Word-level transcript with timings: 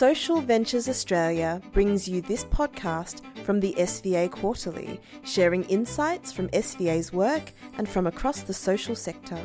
Social 0.00 0.40
Ventures 0.40 0.88
Australia 0.88 1.60
brings 1.74 2.08
you 2.08 2.22
this 2.22 2.44
podcast 2.44 3.20
from 3.44 3.60
the 3.60 3.74
SVA 3.76 4.30
Quarterly, 4.30 4.98
sharing 5.24 5.62
insights 5.64 6.32
from 6.32 6.48
SVA's 6.54 7.12
work 7.12 7.52
and 7.76 7.86
from 7.86 8.06
across 8.06 8.40
the 8.40 8.54
social 8.54 8.96
sector. 8.96 9.38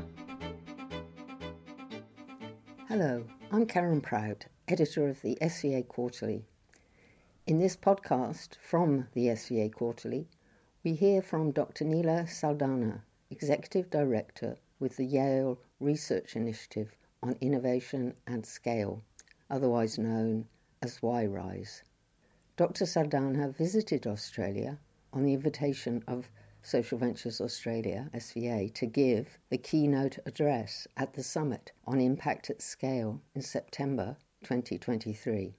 Hello, 2.88 3.26
I'm 3.52 3.66
Karen 3.66 4.00
Prout, 4.00 4.46
editor 4.70 5.10
of 5.10 5.22
the 5.24 5.38
SVA 5.42 5.86
Quarterly. 5.90 6.46
In 7.46 7.60
this 7.60 7.76
podcast 7.76 8.56
from 8.56 9.10
the 9.12 9.26
SVA 9.26 9.74
Quarterly, 9.74 10.30
we 10.86 10.94
hear 10.94 11.22
from 11.22 11.52
Dr. 11.52 11.84
Neela 11.84 12.28
Saldanha, 12.28 13.02
Executive 13.30 13.90
Director 13.90 14.56
with 14.80 14.96
the 14.96 15.06
Yale 15.06 15.60
Research 15.82 16.38
Initiative 16.38 16.96
on 17.22 17.36
Innovation 17.42 18.14
and 18.26 18.46
Scale, 18.46 19.04
otherwise 19.50 19.98
known 19.98 20.48
as 20.82 21.02
YRISE. 21.02 21.84
Dr. 22.58 22.86
Saldanha 22.86 23.54
visited 23.54 24.08
Australia 24.08 24.80
on 25.14 25.24
the 25.24 25.34
invitation 25.34 26.04
of 26.08 26.30
Social 26.62 26.98
Ventures 26.98 27.40
Australia, 27.40 28.10
SVA, 28.14 28.74
to 28.74 28.86
give 28.86 29.38
the 29.50 29.58
keynote 29.58 30.18
address 30.26 30.88
at 30.98 31.14
the 31.14 31.22
summit 31.22 31.72
on 31.86 32.00
impact 32.00 32.50
at 32.50 32.62
scale 32.62 33.22
in 33.36 33.42
September 33.42 34.18
2023. 34.44 35.54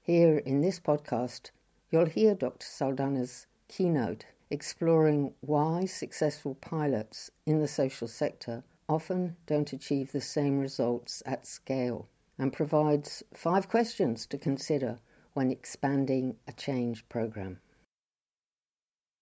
Here 0.00 0.38
in 0.38 0.60
this 0.60 0.80
podcast, 0.80 1.50
you'll 1.90 2.06
hear 2.06 2.34
Dr. 2.34 2.66
Saldanha's 2.66 3.46
keynote 3.68 4.24
exploring 4.50 5.34
why 5.40 5.84
successful 5.84 6.54
pilots 6.54 7.30
in 7.44 7.60
the 7.60 7.68
social 7.68 8.08
sector 8.08 8.64
often 8.88 9.36
don't 9.46 9.74
achieve 9.74 10.12
the 10.12 10.20
same 10.20 10.58
results 10.58 11.22
at 11.26 11.46
scale 11.46 12.08
and 12.38 12.52
provides 12.52 13.22
five 13.34 13.68
questions 13.68 14.26
to 14.26 14.38
consider 14.38 14.98
when 15.34 15.50
expanding 15.50 16.36
a 16.46 16.52
change 16.52 17.08
program. 17.08 17.60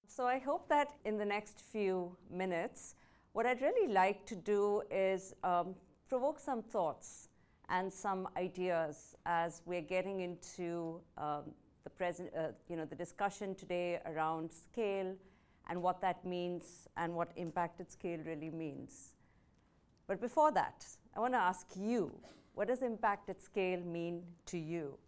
So, 0.06 0.26
I 0.26 0.38
hope 0.38 0.68
that 0.68 0.88
in 1.04 1.18
the 1.18 1.24
next 1.24 1.60
few 1.60 2.16
minutes, 2.30 2.94
what 3.32 3.44
I'd 3.44 3.60
really 3.60 3.92
like 3.92 4.24
to 4.26 4.34
do 4.34 4.82
is 4.90 5.34
um, 5.44 5.74
provoke 6.08 6.38
some 6.38 6.62
thoughts 6.62 7.28
and 7.68 7.92
some 7.92 8.28
ideas 8.36 9.14
as 9.26 9.62
we're 9.66 9.82
getting 9.82 10.20
into 10.20 11.00
um, 11.18 11.52
the 11.84 11.90
present, 11.90 12.30
uh, 12.36 12.48
you 12.68 12.76
know, 12.76 12.84
the 12.84 12.96
discussion 12.96 13.54
today 13.54 14.00
around 14.06 14.50
scale 14.50 15.14
and 15.68 15.82
what 15.82 16.00
that 16.00 16.24
means 16.24 16.88
and 16.96 17.14
what 17.14 17.32
impacted 17.36 17.90
scale 17.90 18.20
really 18.24 18.50
means. 18.50 19.14
But 20.06 20.20
before 20.20 20.52
that, 20.52 20.86
I 21.16 21.20
want 21.20 21.34
to 21.34 21.38
ask 21.38 21.66
you, 21.76 22.12
what 22.56 22.66
does 22.66 22.82
impact 22.82 23.30
at 23.30 23.40
scale 23.40 23.80
mean 23.80 24.24
to 24.46 24.58
you? 24.58 24.98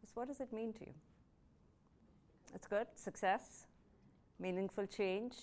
Just 0.00 0.16
what 0.16 0.26
does 0.26 0.40
it 0.40 0.52
mean 0.52 0.72
to 0.72 0.80
you? 0.80 0.94
It's 2.52 2.66
good, 2.66 2.88
success, 2.96 3.66
meaningful 4.40 4.86
change. 4.86 5.36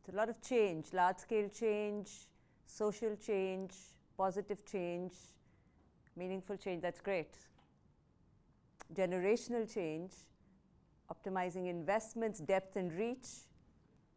It's 0.00 0.12
a 0.12 0.16
lot 0.16 0.28
of 0.28 0.42
change, 0.42 0.92
large 0.92 1.18
scale 1.18 1.48
change, 1.48 2.10
social 2.66 3.16
change, 3.16 3.72
positive 4.18 4.66
change, 4.66 5.14
meaningful 6.16 6.58
change, 6.58 6.82
that's 6.82 7.00
great 7.00 7.34
generational 8.94 9.72
change, 9.72 10.12
optimizing 11.10 11.68
investments, 11.68 12.40
depth, 12.40 12.76
and 12.76 12.92
reach. 12.92 13.28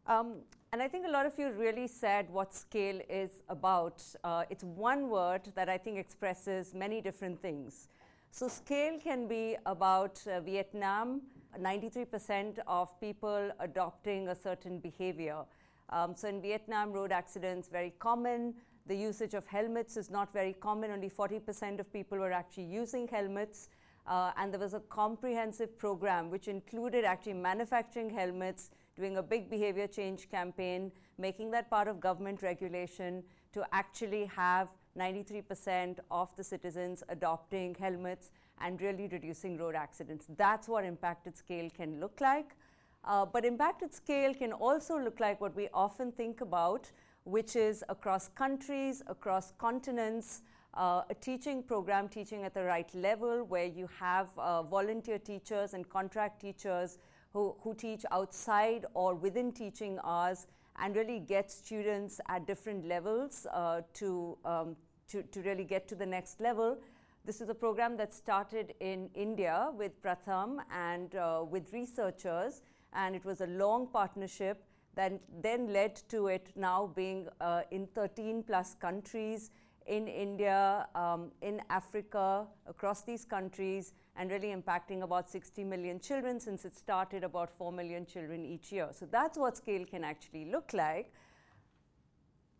Um, 0.07 0.41
and 0.75 0.83
I 0.83 0.89
think 0.89 1.07
a 1.07 1.09
lot 1.09 1.25
of 1.25 1.39
you 1.39 1.51
really 1.51 1.87
said 1.87 2.29
what 2.29 2.53
scale 2.53 2.99
is 3.09 3.43
about. 3.47 4.03
Uh, 4.25 4.43
it's 4.49 4.65
one 4.65 5.09
word 5.09 5.43
that 5.55 5.69
I 5.69 5.77
think 5.77 5.97
expresses 5.97 6.73
many 6.73 6.99
different 6.99 7.41
things. 7.41 7.87
So, 8.31 8.49
scale 8.49 8.99
can 9.01 9.25
be 9.25 9.55
about 9.65 10.21
uh, 10.27 10.41
Vietnam, 10.41 11.21
93% 11.57 12.59
of 12.67 12.89
people 12.99 13.51
adopting 13.61 14.27
a 14.27 14.35
certain 14.35 14.79
behavior. 14.79 15.45
Um, 15.91 16.13
so, 16.13 16.27
in 16.27 16.41
Vietnam, 16.41 16.91
road 16.91 17.13
accidents 17.13 17.69
very 17.69 17.93
common. 17.97 18.55
The 18.85 18.97
usage 18.97 19.33
of 19.33 19.45
helmets 19.45 19.95
is 19.95 20.09
not 20.09 20.33
very 20.33 20.57
common. 20.59 20.91
Only 20.91 21.09
40% 21.09 21.79
of 21.79 21.93
people 21.93 22.17
were 22.17 22.33
actually 22.33 22.65
using 22.65 23.07
helmets. 23.07 23.69
Uh, 24.05 24.31
and 24.35 24.51
there 24.51 24.59
was 24.59 24.73
a 24.73 24.81
comprehensive 24.81 25.77
program 25.77 26.29
which 26.29 26.49
included 26.49 27.05
actually 27.05 27.33
manufacturing 27.33 28.09
helmets, 28.09 28.71
doing 28.95 29.17
a 29.17 29.23
big 29.23 29.49
behavior 29.49 29.87
change 29.87 30.29
campaign, 30.29 30.91
making 31.17 31.51
that 31.51 31.69
part 31.69 31.87
of 31.87 31.99
government 31.99 32.41
regulation 32.41 33.23
to 33.53 33.65
actually 33.71 34.25
have 34.25 34.69
93% 34.97 35.99
of 36.09 36.35
the 36.37 36.43
citizens 36.43 37.03
adopting 37.09 37.75
helmets 37.75 38.31
and 38.61 38.81
really 38.81 39.07
reducing 39.07 39.57
road 39.57 39.75
accidents. 39.75 40.25
That's 40.37 40.69
what 40.69 40.85
impact 40.85 41.27
at 41.27 41.37
scale 41.37 41.69
can 41.69 41.99
look 41.99 42.21
like. 42.21 42.55
Uh, 43.03 43.25
but 43.25 43.45
impact 43.45 43.83
at 43.83 43.93
scale 43.93 44.33
can 44.33 44.53
also 44.53 44.97
look 44.97 45.19
like 45.19 45.39
what 45.41 45.55
we 45.55 45.67
often 45.73 46.11
think 46.11 46.41
about, 46.41 46.91
which 47.25 47.55
is 47.55 47.83
across 47.89 48.29
countries, 48.29 49.03
across 49.07 49.51
continents, 49.57 50.41
uh, 50.73 51.01
a 51.09 51.13
teaching 51.13 51.61
program, 51.61 52.07
teaching 52.07 52.43
at 52.43 52.53
the 52.53 52.63
right 52.63 52.93
level, 52.95 53.43
where 53.43 53.65
you 53.65 53.87
have 53.99 54.29
uh, 54.37 54.63
volunteer 54.63 55.19
teachers 55.19 55.73
and 55.73 55.87
contract 55.89 56.41
teachers 56.41 56.97
who, 57.35 57.53
who 57.63 57.73
teach 57.73 58.05
outside 58.13 58.85
or 58.93 59.13
within 59.13 59.51
teaching 59.51 59.99
hours 60.05 60.47
and 60.79 60.95
really 60.95 61.19
get 61.19 61.51
students 61.51 62.21
at 62.29 62.47
different 62.47 62.87
levels 62.87 63.45
uh, 63.51 63.81
to, 63.93 64.37
um, 64.45 64.77
to, 65.09 65.21
to 65.23 65.41
really 65.41 65.65
get 65.65 65.85
to 65.89 65.95
the 65.95 66.05
next 66.05 66.39
level. 66.39 66.77
This 67.25 67.41
is 67.41 67.49
a 67.49 67.53
program 67.53 67.97
that 67.97 68.13
started 68.13 68.73
in 68.79 69.09
India 69.15 69.69
with 69.75 70.01
Pratham 70.01 70.59
and 70.71 71.13
uh, 71.15 71.43
with 71.49 71.73
researchers, 71.73 72.61
and 72.93 73.15
it 73.15 73.25
was 73.25 73.41
a 73.41 73.47
long 73.47 73.87
partnership 73.87 74.63
that 74.95 75.19
then 75.41 75.73
led 75.73 75.97
to 76.07 76.27
it 76.27 76.53
now 76.55 76.89
being 76.95 77.27
uh, 77.41 77.63
in 77.69 77.85
13 77.87 78.43
plus 78.43 78.75
countries 78.75 79.51
in 79.85 80.07
India, 80.07 80.87
um, 80.95 81.31
in 81.41 81.61
Africa, 81.69 82.45
across 82.67 83.03
these 83.03 83.25
countries, 83.25 83.93
and 84.15 84.31
really 84.31 84.55
impacting 84.55 85.03
about 85.03 85.29
60 85.29 85.63
million 85.63 85.99
children 85.99 86.39
since 86.39 86.65
it 86.65 86.75
started 86.75 87.23
about 87.23 87.49
4 87.49 87.71
million 87.71 88.05
children 88.05 88.45
each 88.45 88.71
year. 88.71 88.89
So 88.91 89.05
that's 89.05 89.37
what 89.37 89.57
scale 89.57 89.85
can 89.85 90.03
actually 90.03 90.45
look 90.45 90.73
like. 90.73 91.11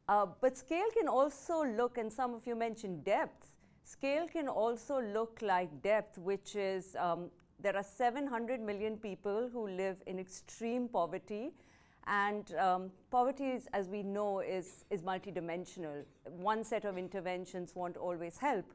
Uh, 0.07 0.27
but 0.41 0.55
scale 0.57 0.89
can 0.95 1.07
also 1.07 1.63
look, 1.63 1.97
and 1.97 2.11
some 2.11 2.35
of 2.35 2.45
you 2.45 2.55
mentioned 2.55 3.03
depth, 3.03 3.51
scale 3.83 4.27
can 4.27 4.47
also 4.47 5.01
look 5.01 5.39
like 5.41 5.81
depth, 5.81 6.17
which 6.19 6.55
is 6.55 6.95
um, 6.99 7.31
there 7.59 7.75
are 7.75 7.83
700 7.83 8.59
million 8.59 8.97
people 8.97 9.49
who 9.51 9.67
live 9.67 9.97
in 10.05 10.19
extreme 10.19 10.87
poverty 10.87 11.53
and 12.07 12.53
um, 12.55 12.91
poverty, 13.09 13.45
is, 13.45 13.67
as 13.73 13.89
we 13.89 14.03
know, 14.03 14.39
is, 14.39 14.85
is 14.89 15.01
multidimensional. 15.01 16.03
One 16.25 16.63
set 16.63 16.85
of 16.85 16.97
interventions 16.97 17.75
won't 17.75 17.97
always 17.97 18.38
help. 18.38 18.66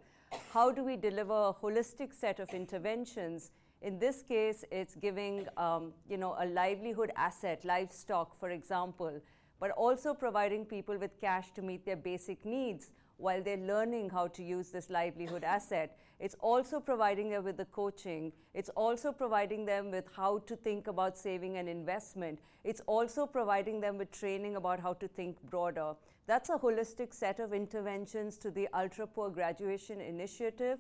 How 0.53 0.71
do 0.71 0.85
we 0.85 0.97
deliver 0.97 1.33
a 1.33 1.55
holistic 1.55 2.13
set 2.13 2.41
of 2.41 2.51
interventions? 2.51 3.51
In 3.83 3.99
this 3.99 4.23
case, 4.23 4.65
it's 4.71 4.95
giving 4.95 5.47
um, 5.57 5.93
you 6.09 6.19
know, 6.19 6.37
a 6.39 6.47
livelihood 6.47 7.13
asset, 7.17 7.65
livestock, 7.65 8.39
for 8.39 8.51
example, 8.51 9.21
but 9.59 9.71
also 9.73 10.13
providing 10.13 10.65
people 10.65 10.99
with 10.99 11.21
cash 11.21 11.51
to 11.53 11.63
meet 11.63 11.85
their 11.87 11.97
basic 11.97 12.45
needs 12.45 12.93
while 13.17 13.43
they're 13.43 13.57
learning 13.57 14.11
how 14.11 14.27
to 14.29 14.43
use 14.43 14.71
this 14.71 14.91
livelihood 14.91 15.45
asset. 15.45 15.97
It's 16.21 16.37
also 16.41 16.81
providing 16.81 17.31
them 17.31 17.45
with 17.45 17.57
the 17.57 17.65
coaching. 17.65 18.33
It's 18.53 18.69
also 18.77 19.11
providing 19.11 19.65
them 19.65 19.91
with 19.91 20.05
how 20.15 20.39
to 20.41 20.55
think 20.55 20.87
about 20.87 21.17
saving 21.17 21.57
and 21.57 21.67
investment. 21.67 22.41
It's 22.63 22.83
also 22.87 23.27
providing 23.27 23.81
them 23.81 23.97
with 23.97 24.13
training 24.13 24.57
about 24.57 24.81
how 24.81 24.93
to 24.95 25.09
think 25.09 25.43
broader. 25.49 25.95
That's 26.27 26.51
a 26.51 26.59
holistic 26.59 27.15
set 27.15 27.41
of 27.41 27.55
interventions 27.55 28.37
to 28.39 28.51
the 28.51 28.69
Ultra 28.75 29.07
Poor 29.07 29.31
Graduation 29.31 30.01
Initiative. 30.01 30.79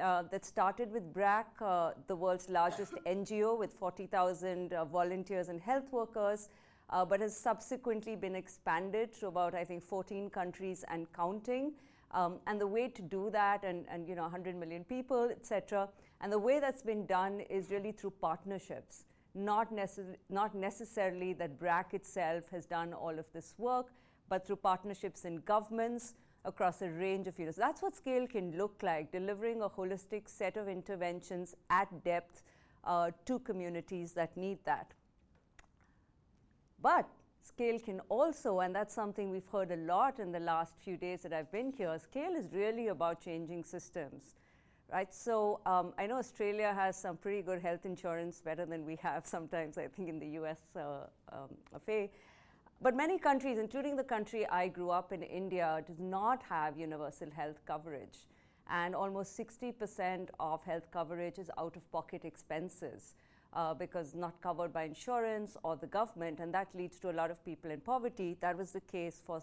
Uh, 0.00 0.22
that 0.30 0.44
started 0.44 0.92
with 0.92 1.12
BRAC, 1.12 1.46
uh, 1.60 1.90
the 2.06 2.14
world's 2.14 2.48
largest 2.48 2.92
NGO 3.06 3.58
with 3.58 3.72
40,000 3.72 4.72
uh, 4.72 4.84
volunteers 4.84 5.48
and 5.48 5.60
health 5.60 5.90
workers, 5.90 6.48
uh, 6.90 7.04
but 7.04 7.20
has 7.20 7.36
subsequently 7.36 8.14
been 8.14 8.36
expanded 8.36 9.12
to 9.14 9.26
about, 9.26 9.52
I 9.52 9.64
think, 9.64 9.82
14 9.82 10.30
countries 10.30 10.84
and 10.88 11.12
counting. 11.12 11.72
Um, 12.12 12.40
and 12.46 12.60
the 12.60 12.66
way 12.66 12.88
to 12.88 13.02
do 13.02 13.30
that, 13.30 13.62
and, 13.62 13.86
and 13.88 14.08
you 14.08 14.14
know, 14.14 14.22
100 14.22 14.56
million 14.56 14.84
people, 14.84 15.30
etc. 15.30 15.88
And 16.20 16.32
the 16.32 16.38
way 16.38 16.58
that's 16.58 16.82
been 16.82 17.06
done 17.06 17.40
is 17.48 17.70
really 17.70 17.92
through 17.92 18.14
partnerships, 18.20 19.04
not, 19.34 19.72
necess- 19.72 20.16
not 20.28 20.54
necessarily 20.54 21.32
that 21.34 21.58
BRAC 21.58 21.94
itself 21.94 22.48
has 22.50 22.66
done 22.66 22.92
all 22.92 23.16
of 23.18 23.26
this 23.32 23.54
work, 23.58 23.92
but 24.28 24.46
through 24.46 24.56
partnerships 24.56 25.24
in 25.24 25.36
governments 25.38 26.14
across 26.44 26.82
a 26.82 26.90
range 26.90 27.26
of 27.26 27.34
fields. 27.34 27.56
That's 27.56 27.82
what 27.82 27.94
scale 27.94 28.26
can 28.26 28.56
look 28.56 28.82
like, 28.82 29.12
delivering 29.12 29.62
a 29.62 29.68
holistic 29.68 30.28
set 30.28 30.56
of 30.56 30.68
interventions 30.68 31.54
at 31.68 32.02
depth 32.04 32.42
uh, 32.84 33.10
to 33.26 33.38
communities 33.40 34.12
that 34.12 34.36
need 34.36 34.58
that. 34.64 34.94
But 36.82 37.08
scale 37.52 37.78
can 37.78 38.00
also, 38.08 38.60
and 38.60 38.74
that's 38.74 38.94
something 38.94 39.30
we've 39.30 39.52
heard 39.52 39.70
a 39.72 39.76
lot 39.76 40.18
in 40.18 40.32
the 40.32 40.40
last 40.40 40.74
few 40.84 40.96
days 40.96 41.22
that 41.22 41.32
I've 41.32 41.50
been 41.50 41.72
here, 41.72 41.98
scale 41.98 42.34
is 42.34 42.48
really 42.52 42.88
about 42.88 43.20
changing 43.20 43.64
systems, 43.64 44.34
right? 44.92 45.12
So 45.12 45.60
um, 45.66 45.92
I 45.98 46.06
know 46.06 46.18
Australia 46.18 46.72
has 46.72 46.96
some 46.96 47.16
pretty 47.16 47.42
good 47.42 47.60
health 47.60 47.84
insurance, 47.84 48.40
better 48.40 48.66
than 48.66 48.84
we 48.86 48.96
have 48.96 49.26
sometimes, 49.26 49.78
I 49.78 49.88
think, 49.88 50.08
in 50.08 50.18
the 50.18 50.30
US 50.40 50.60
uh, 50.76 51.06
um, 51.32 51.50
But 52.80 52.94
many 52.94 53.18
countries, 53.18 53.58
including 53.58 53.96
the 53.96 54.04
country 54.04 54.46
I 54.48 54.68
grew 54.68 54.90
up 54.90 55.12
in, 55.12 55.22
India, 55.22 55.82
does 55.86 56.00
not 56.00 56.42
have 56.48 56.78
universal 56.78 57.30
health 57.30 57.60
coverage. 57.66 58.18
And 58.68 58.94
almost 58.94 59.36
60% 59.36 60.28
of 60.38 60.62
health 60.62 60.88
coverage 60.92 61.38
is 61.38 61.50
out 61.58 61.74
of 61.76 61.90
pocket 61.90 62.24
expenses. 62.24 63.14
Uh, 63.52 63.74
because 63.74 64.14
not 64.14 64.40
covered 64.40 64.72
by 64.72 64.84
insurance 64.84 65.56
or 65.64 65.74
the 65.74 65.86
government, 65.88 66.38
and 66.38 66.54
that 66.54 66.68
leads 66.72 67.00
to 67.00 67.10
a 67.10 67.16
lot 67.20 67.32
of 67.32 67.44
people 67.44 67.68
in 67.68 67.80
poverty. 67.80 68.36
That 68.40 68.56
was 68.56 68.70
the 68.70 68.80
case 68.82 69.20
for 69.26 69.42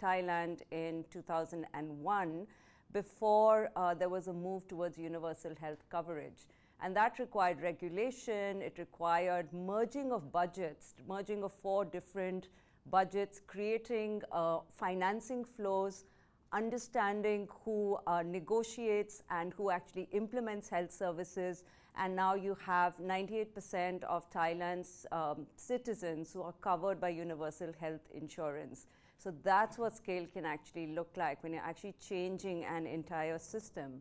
Thailand 0.00 0.60
in 0.70 1.04
2001 1.10 2.46
before 2.92 3.70
uh, 3.76 3.94
there 3.94 4.08
was 4.08 4.28
a 4.28 4.32
move 4.32 4.66
towards 4.68 4.98
universal 4.98 5.54
health 5.60 5.84
coverage. 5.90 6.46
And 6.80 6.94
that 6.96 7.18
required 7.18 7.60
regulation, 7.60 8.62
it 8.62 8.78
required 8.78 9.52
merging 9.52 10.12
of 10.12 10.30
budgets, 10.30 10.94
merging 11.08 11.42
of 11.42 11.52
four 11.52 11.84
different 11.84 12.48
budgets, 12.88 13.40
creating 13.46 14.22
uh, 14.30 14.60
financing 14.72 15.44
flows, 15.44 16.04
understanding 16.52 17.48
who 17.64 17.98
uh, 18.06 18.22
negotiates 18.22 19.22
and 19.28 19.52
who 19.54 19.70
actually 19.70 20.08
implements 20.12 20.68
health 20.68 20.92
services. 20.92 21.64
And 21.98 22.14
now 22.14 22.34
you 22.34 22.56
have 22.64 22.94
98% 22.98 24.04
of 24.04 24.30
Thailand's 24.30 25.04
um, 25.10 25.46
citizens 25.56 26.32
who 26.32 26.42
are 26.42 26.54
covered 26.60 27.00
by 27.00 27.08
universal 27.08 27.72
health 27.80 28.08
insurance. 28.14 28.86
So 29.18 29.34
that's 29.42 29.78
what 29.78 29.96
scale 29.96 30.26
can 30.32 30.44
actually 30.44 30.94
look 30.94 31.10
like 31.16 31.42
when 31.42 31.52
you're 31.52 31.62
actually 31.62 31.96
changing 32.00 32.64
an 32.64 32.86
entire 32.86 33.38
system. 33.38 34.00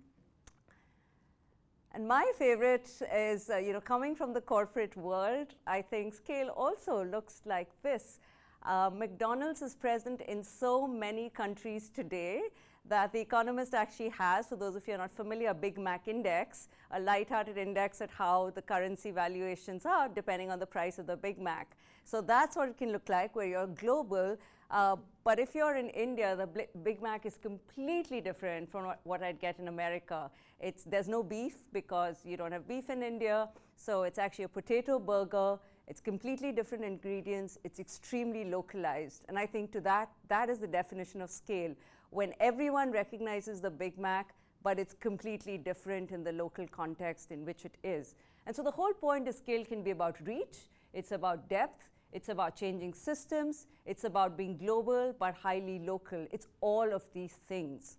And 1.93 2.07
my 2.07 2.31
favorite 2.37 2.87
is, 3.11 3.49
uh, 3.49 3.57
you 3.57 3.73
know, 3.73 3.81
coming 3.81 4.13
from 4.13 4.31
the 4.31 4.41
corporate 4.41 4.95
world, 4.95 5.47
I 5.65 5.81
think 5.81 6.13
scale 6.13 6.49
also 6.49 7.03
looks 7.03 7.41
like 7.45 7.69
this. 7.81 8.19
Uh, 8.61 8.91
McDonald's 8.93 9.63
is 9.63 9.73
present 9.73 10.21
in 10.21 10.43
so 10.43 10.87
many 10.87 11.29
countries 11.29 11.89
today 11.89 12.41
that 12.89 13.11
The 13.11 13.19
Economist 13.19 13.73
actually 13.73 14.09
has, 14.09 14.47
for 14.47 14.55
those 14.55 14.75
of 14.75 14.87
you 14.87 14.93
who 14.93 14.99
are 14.99 15.03
not 15.03 15.11
familiar, 15.11 15.49
a 15.49 15.53
Big 15.53 15.77
Mac 15.77 16.07
index, 16.07 16.69
a 16.91 16.99
light-hearted 16.99 17.57
index 17.57 18.01
at 18.01 18.09
how 18.09 18.51
the 18.55 18.61
currency 18.61 19.11
valuations 19.11 19.85
are 19.85 20.07
depending 20.07 20.51
on 20.51 20.59
the 20.59 20.65
price 20.65 20.97
of 20.99 21.07
the 21.07 21.17
Big 21.17 21.39
Mac. 21.39 21.75
So 22.03 22.21
that's 22.21 22.55
what 22.55 22.69
it 22.69 22.77
can 22.77 22.91
look 22.91 23.09
like 23.09 23.35
where 23.35 23.47
you're 23.47 23.67
global 23.67 24.37
uh, 24.69 24.97
but 25.23 25.39
if 25.39 25.55
you're 25.55 25.75
in 25.75 25.89
India, 25.89 26.35
the 26.35 26.67
Big 26.83 27.01
Mac 27.01 27.25
is 27.25 27.37
completely 27.37 28.19
different 28.19 28.69
from 28.69 28.85
what, 28.85 28.99
what, 29.03 29.23
I'd 29.23 29.39
get 29.39 29.59
in 29.59 29.67
America. 29.67 30.29
It's, 30.59 30.83
there's 30.83 31.07
no 31.07 31.23
beef 31.23 31.55
because 31.71 32.17
you 32.25 32.35
don't 32.35 32.51
have 32.51 32.67
beef 32.67 32.89
in 32.89 33.01
India, 33.01 33.49
so 33.75 34.03
it's 34.03 34.17
actually 34.17 34.45
a 34.45 34.49
potato 34.49 34.99
burger. 34.99 35.57
It's 35.87 36.01
completely 36.01 36.51
different 36.51 36.83
ingredients. 36.83 37.57
It's 37.63 37.79
extremely 37.79 38.43
localized. 38.43 39.23
And 39.29 39.39
I 39.39 39.45
think 39.45 39.71
to 39.71 39.81
that, 39.81 40.09
that 40.27 40.49
is 40.49 40.59
the 40.59 40.67
definition 40.67 41.21
of 41.21 41.29
scale. 41.29 41.73
When 42.09 42.33
everyone 42.39 42.91
recognizes 42.91 43.61
the 43.61 43.69
Big 43.69 43.97
Mac, 43.97 44.33
but 44.63 44.79
it's 44.79 44.93
completely 44.93 45.57
different 45.57 46.11
in 46.11 46.23
the 46.23 46.31
local 46.31 46.67
context 46.67 47.31
in 47.31 47.45
which 47.45 47.65
it 47.65 47.77
is. 47.83 48.15
And 48.45 48.55
so 48.55 48.63
the 48.63 48.71
whole 48.71 48.93
point 48.93 49.27
is 49.27 49.37
scale 49.37 49.63
can 49.63 49.83
be 49.83 49.91
about 49.91 50.17
reach, 50.25 50.57
it's 50.93 51.11
about 51.11 51.49
depth, 51.49 51.89
it's 52.13 52.29
about 52.29 52.55
changing 52.55 52.93
systems. 52.93 53.67
It's 53.85 54.03
about 54.03 54.37
being 54.37 54.57
global 54.57 55.13
but 55.19 55.35
highly 55.35 55.79
local. 55.79 56.25
It's 56.31 56.47
all 56.61 56.93
of 56.93 57.03
these 57.13 57.33
things. 57.33 57.97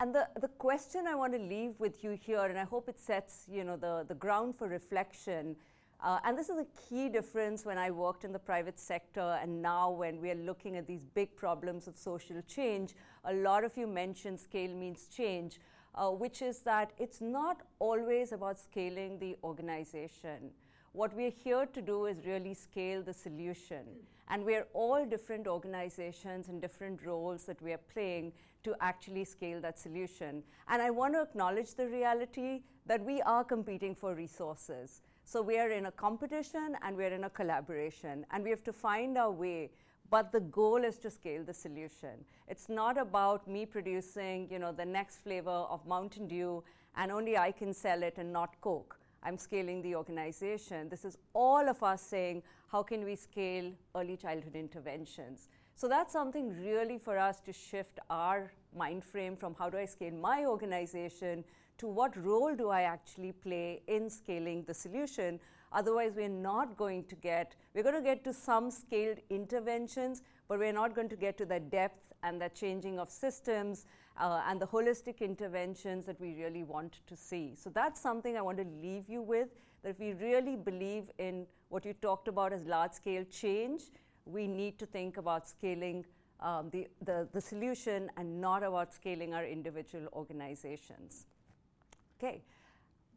And 0.00 0.14
the, 0.14 0.28
the 0.40 0.48
question 0.48 1.06
I 1.06 1.14
want 1.14 1.32
to 1.32 1.38
leave 1.38 1.78
with 1.78 2.02
you 2.02 2.10
here, 2.10 2.44
and 2.44 2.58
I 2.58 2.64
hope 2.64 2.88
it 2.88 2.98
sets 2.98 3.46
you 3.50 3.64
know, 3.64 3.76
the, 3.76 4.04
the 4.06 4.14
ground 4.14 4.56
for 4.56 4.68
reflection, 4.68 5.56
uh, 6.04 6.18
and 6.24 6.36
this 6.36 6.50
is 6.50 6.58
a 6.58 6.66
key 6.86 7.08
difference 7.08 7.64
when 7.64 7.78
I 7.78 7.90
worked 7.90 8.24
in 8.24 8.32
the 8.32 8.38
private 8.38 8.78
sector 8.78 9.38
and 9.40 9.62
now 9.62 9.90
when 9.90 10.20
we 10.20 10.30
are 10.30 10.34
looking 10.34 10.76
at 10.76 10.86
these 10.86 11.02
big 11.02 11.34
problems 11.34 11.88
of 11.88 11.96
social 11.96 12.42
change. 12.42 12.94
A 13.24 13.32
lot 13.32 13.64
of 13.64 13.74
you 13.78 13.86
mentioned 13.86 14.38
scale 14.38 14.74
means 14.74 15.06
change, 15.06 15.58
uh, 15.94 16.10
which 16.10 16.42
is 16.42 16.58
that 16.58 16.92
it's 16.98 17.22
not 17.22 17.62
always 17.78 18.32
about 18.32 18.58
scaling 18.58 19.18
the 19.18 19.38
organization. 19.42 20.50
What 20.92 21.16
we're 21.16 21.30
here 21.30 21.64
to 21.64 21.80
do 21.80 22.04
is 22.04 22.26
really 22.26 22.52
scale 22.52 23.02
the 23.02 23.14
solution. 23.14 23.84
And 24.28 24.44
we're 24.44 24.66
all 24.74 25.06
different 25.06 25.46
organizations 25.46 26.48
and 26.48 26.60
different 26.60 27.02
roles 27.04 27.44
that 27.44 27.60
we 27.62 27.72
are 27.72 27.80
playing 27.94 28.32
to 28.64 28.76
actually 28.80 29.24
scale 29.24 29.60
that 29.62 29.78
solution. 29.78 30.42
And 30.68 30.82
I 30.82 30.90
want 30.90 31.14
to 31.14 31.22
acknowledge 31.22 31.74
the 31.74 31.88
reality 31.88 32.62
that 32.84 33.02
we 33.02 33.22
are 33.22 33.42
competing 33.42 33.94
for 33.94 34.14
resources. 34.14 35.00
So 35.24 35.42
we 35.42 35.58
are 35.58 35.70
in 35.70 35.86
a 35.86 35.92
competition 35.92 36.76
and 36.82 36.96
we're 36.96 37.12
in 37.12 37.24
a 37.24 37.30
collaboration. 37.30 38.26
And 38.30 38.44
we 38.44 38.50
have 38.50 38.64
to 38.64 38.72
find 38.72 39.18
our 39.18 39.30
way 39.30 39.70
but 40.10 40.30
the 40.30 40.40
goal 40.40 40.84
is 40.84 40.98
to 40.98 41.10
scale 41.10 41.42
the 41.42 41.54
solution. 41.54 42.24
It's 42.46 42.68
not 42.68 42.98
about 42.98 43.48
me 43.48 43.66
producing, 43.66 44.48
you 44.50 44.58
know, 44.58 44.72
the 44.72 44.84
next 44.84 45.22
flavor 45.24 45.50
of 45.50 45.84
Mountain 45.86 46.28
Dew 46.28 46.62
and 46.96 47.10
only 47.10 47.36
I 47.36 47.50
can 47.50 47.72
sell 47.74 48.02
it 48.02 48.18
and 48.18 48.32
not 48.32 48.60
Coke. 48.60 48.98
I'm 49.22 49.38
scaling 49.38 49.82
the 49.82 49.96
organization. 49.96 50.88
This 50.88 51.04
is 51.04 51.16
all 51.32 51.68
of 51.68 51.82
us 51.82 52.02
saying, 52.02 52.42
how 52.68 52.82
can 52.82 53.04
we 53.04 53.16
scale 53.16 53.72
early 53.96 54.16
childhood 54.16 54.54
interventions? 54.54 55.48
So 55.74 55.88
that's 55.88 56.12
something 56.12 56.54
really 56.62 56.98
for 56.98 57.18
us 57.18 57.40
to 57.40 57.52
shift 57.52 57.98
our 58.10 58.52
mind 58.76 59.02
frame 59.02 59.34
from 59.34 59.56
how 59.58 59.70
do 59.70 59.78
I 59.78 59.86
scale 59.86 60.12
my 60.12 60.44
organization 60.44 61.42
to 61.78 61.86
what 61.86 62.16
role 62.16 62.54
do 62.54 62.68
I 62.68 62.82
actually 62.82 63.32
play 63.32 63.82
in 63.86 64.08
scaling 64.10 64.64
the 64.64 64.74
solution. 64.74 65.40
Otherwise, 65.72 66.12
we're 66.14 66.28
not 66.28 66.76
going 66.76 67.04
to 67.04 67.16
get, 67.16 67.56
we're 67.74 67.82
going 67.82 67.94
to 67.94 68.00
get 68.00 68.22
to 68.24 68.32
some 68.32 68.70
scaled 68.70 69.18
interventions, 69.30 70.22
but 70.48 70.58
we're 70.58 70.72
not 70.72 70.94
going 70.94 71.08
to 71.08 71.16
get 71.16 71.36
to 71.38 71.44
the 71.44 71.58
depth 71.58 72.12
and 72.22 72.40
the 72.40 72.48
changing 72.50 72.98
of 72.98 73.10
systems 73.10 73.86
uh, 74.18 74.42
and 74.48 74.60
the 74.60 74.66
holistic 74.66 75.20
interventions 75.20 76.06
that 76.06 76.20
we 76.20 76.34
really 76.34 76.62
want 76.62 77.00
to 77.06 77.16
see. 77.16 77.54
So 77.56 77.70
that's 77.70 78.00
something 78.00 78.36
I 78.36 78.42
want 78.42 78.58
to 78.58 78.66
leave 78.80 79.08
you 79.08 79.22
with 79.22 79.48
that 79.82 79.90
if 79.90 79.98
we 79.98 80.12
really 80.12 80.56
believe 80.56 81.10
in 81.18 81.46
what 81.68 81.84
you 81.84 81.92
talked 81.94 82.28
about 82.28 82.52
as 82.52 82.64
large 82.66 82.92
scale 82.92 83.24
change, 83.24 83.82
we 84.24 84.46
need 84.46 84.78
to 84.78 84.86
think 84.86 85.16
about 85.16 85.48
scaling 85.48 86.04
um, 86.40 86.70
the, 86.70 86.88
the, 87.04 87.28
the 87.32 87.40
solution 87.40 88.10
and 88.16 88.40
not 88.40 88.62
about 88.62 88.94
scaling 88.94 89.34
our 89.34 89.44
individual 89.44 90.08
organizations. 90.12 91.26
Okay, 92.18 92.42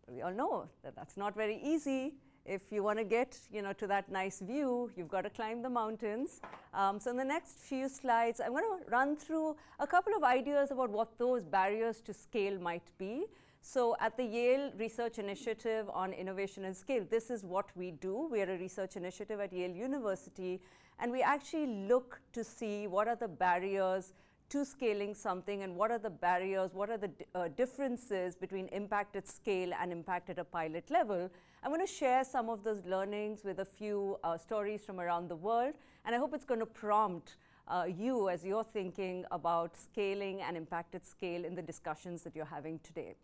we 0.08 0.22
all 0.22 0.34
know 0.34 0.68
that 0.84 0.96
that's 0.96 1.18
not 1.18 1.36
very 1.36 1.60
easy 1.64 2.14
if 2.48 2.72
you 2.72 2.82
want 2.82 2.98
to 2.98 3.04
get 3.04 3.38
you 3.52 3.62
know, 3.62 3.74
to 3.74 3.88
that 3.88 4.10
nice 4.10 4.40
view, 4.40 4.90
you've 4.96 5.10
got 5.10 5.22
to 5.22 5.30
climb 5.30 5.62
the 5.62 5.70
mountains. 5.70 6.40
Um, 6.74 7.00
so 7.00 7.12
in 7.12 7.18
the 7.18 7.26
next 7.26 7.60
few 7.60 7.90
slides, 7.90 8.40
I'm 8.40 8.52
going 8.52 8.64
to 8.64 8.90
run 8.90 9.16
through 9.16 9.58
a 9.80 9.86
couple 9.86 10.14
of 10.16 10.24
ideas 10.24 10.72
about 10.72 10.90
what 10.90 11.18
those 11.18 11.44
barriers 11.44 12.02
to 12.04 12.14
scale 12.14 12.58
might 12.60 12.90
be. 12.98 13.26
So 13.62 13.98
at 14.00 14.16
the 14.16 14.24
Yale 14.24 14.72
Research 14.78 15.20
Initiative 15.20 15.90
on 15.94 16.14
Innovation 16.14 16.64
and 16.64 16.76
Scale, 16.76 17.06
this 17.10 17.30
is 17.30 17.44
what 17.44 17.70
we 17.76 17.92
do. 17.92 18.30
We 18.32 18.42
are 18.42 18.50
a 18.54 18.58
research 18.58 18.96
initiative 18.96 19.42
at 19.42 19.52
Yale 19.52 19.72
University, 19.72 20.62
and 21.00 21.12
we 21.12 21.22
actually 21.22 21.68
look 21.68 22.22
to 22.32 22.46
see 22.46 22.88
what 22.88 23.10
are 23.10 23.18
the 23.18 23.28
barriers 23.28 24.14
to 24.50 24.64
scaling 24.64 25.14
something 25.14 25.64
and 25.64 25.76
what 25.76 25.92
are 25.92 25.98
the 25.98 26.10
barriers, 26.10 26.74
what 26.74 26.90
are 26.90 26.98
the 26.98 27.12
uh, 27.36 27.50
differences 27.50 28.36
between 28.36 28.68
impact 28.70 29.16
at 29.16 29.28
scale 29.28 29.72
and 29.80 29.92
impact 29.92 30.30
at 30.30 30.40
a 30.40 30.44
pilot 30.44 30.90
level. 30.90 31.30
I'm 31.64 31.72
going 31.72 31.86
to 31.86 31.92
share 31.92 32.24
some 32.24 32.50
of 32.50 32.64
those 32.64 32.86
learnings 32.86 33.44
with 33.44 33.60
a 33.60 33.66
few 33.66 34.18
uh, 34.24 34.38
stories 34.38 34.86
from 34.86 35.00
around 35.00 35.28
the 35.28 35.36
world, 35.36 35.74
and 36.06 36.16
I 36.16 36.18
hope 36.18 36.34
it's 36.34 36.46
going 36.46 36.62
to 36.62 36.66
prompt 36.66 37.36
uh, 37.68 37.86
you 37.88 38.30
as 38.30 38.46
you're 38.46 38.64
thinking 38.64 39.26
about 39.32 39.76
scaling 39.76 40.42
and 40.42 40.56
impact 40.56 40.96
at 40.96 41.06
scale 41.06 41.44
in 41.44 41.56
the 41.56 41.62
discussions 41.62 42.22
that 42.24 42.36
you're 42.36 42.46
having 42.46 42.80
today. 42.80 43.16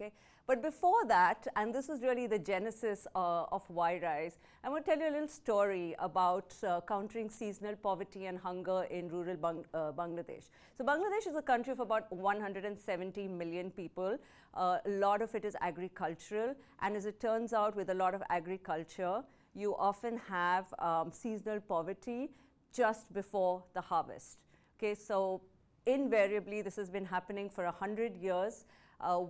Okay? 0.00 0.12
But 0.46 0.62
before 0.62 1.04
that, 1.06 1.46
and 1.54 1.72
this 1.72 1.88
is 1.88 2.02
really 2.02 2.26
the 2.26 2.38
genesis 2.38 3.06
uh, 3.14 3.44
of 3.52 3.62
Y-Rise, 3.70 4.38
I'm 4.64 4.72
going 4.72 4.82
to 4.82 4.90
tell 4.90 4.98
you 4.98 5.08
a 5.08 5.12
little 5.12 5.28
story 5.28 5.94
about 5.98 6.52
uh, 6.66 6.80
countering 6.88 7.30
seasonal 7.30 7.76
poverty 7.76 8.26
and 8.26 8.38
hunger 8.38 8.84
in 8.90 9.08
rural 9.08 9.36
Bang 9.36 9.64
uh, 9.72 9.92
Bangladesh. 9.92 10.48
So 10.76 10.84
Bangladesh 10.84 11.28
is 11.28 11.36
a 11.36 11.42
country 11.42 11.72
of 11.72 11.78
about 11.78 12.10
170 12.12 13.28
million 13.28 13.70
people. 13.70 14.18
A 14.54 14.80
lot 14.86 15.22
of 15.22 15.32
it 15.36 15.44
is 15.44 15.56
agricultural, 15.60 16.56
and 16.82 16.96
as 16.96 17.06
it 17.06 17.20
turns 17.20 17.52
out, 17.52 17.76
with 17.76 17.90
a 17.90 17.94
lot 17.94 18.14
of 18.14 18.22
agriculture, 18.28 19.22
you 19.54 19.76
often 19.76 20.18
have 20.28 20.74
um, 20.80 21.12
seasonal 21.12 21.60
poverty 21.60 22.30
just 22.74 23.12
before 23.12 23.62
the 23.74 23.80
harvest. 23.80 24.38
Okay, 24.78 24.94
so 24.94 25.42
invariably, 25.86 26.62
this 26.62 26.76
has 26.76 26.90
been 26.90 27.04
happening 27.04 27.48
for 27.48 27.64
100 27.64 28.16
years 28.16 28.64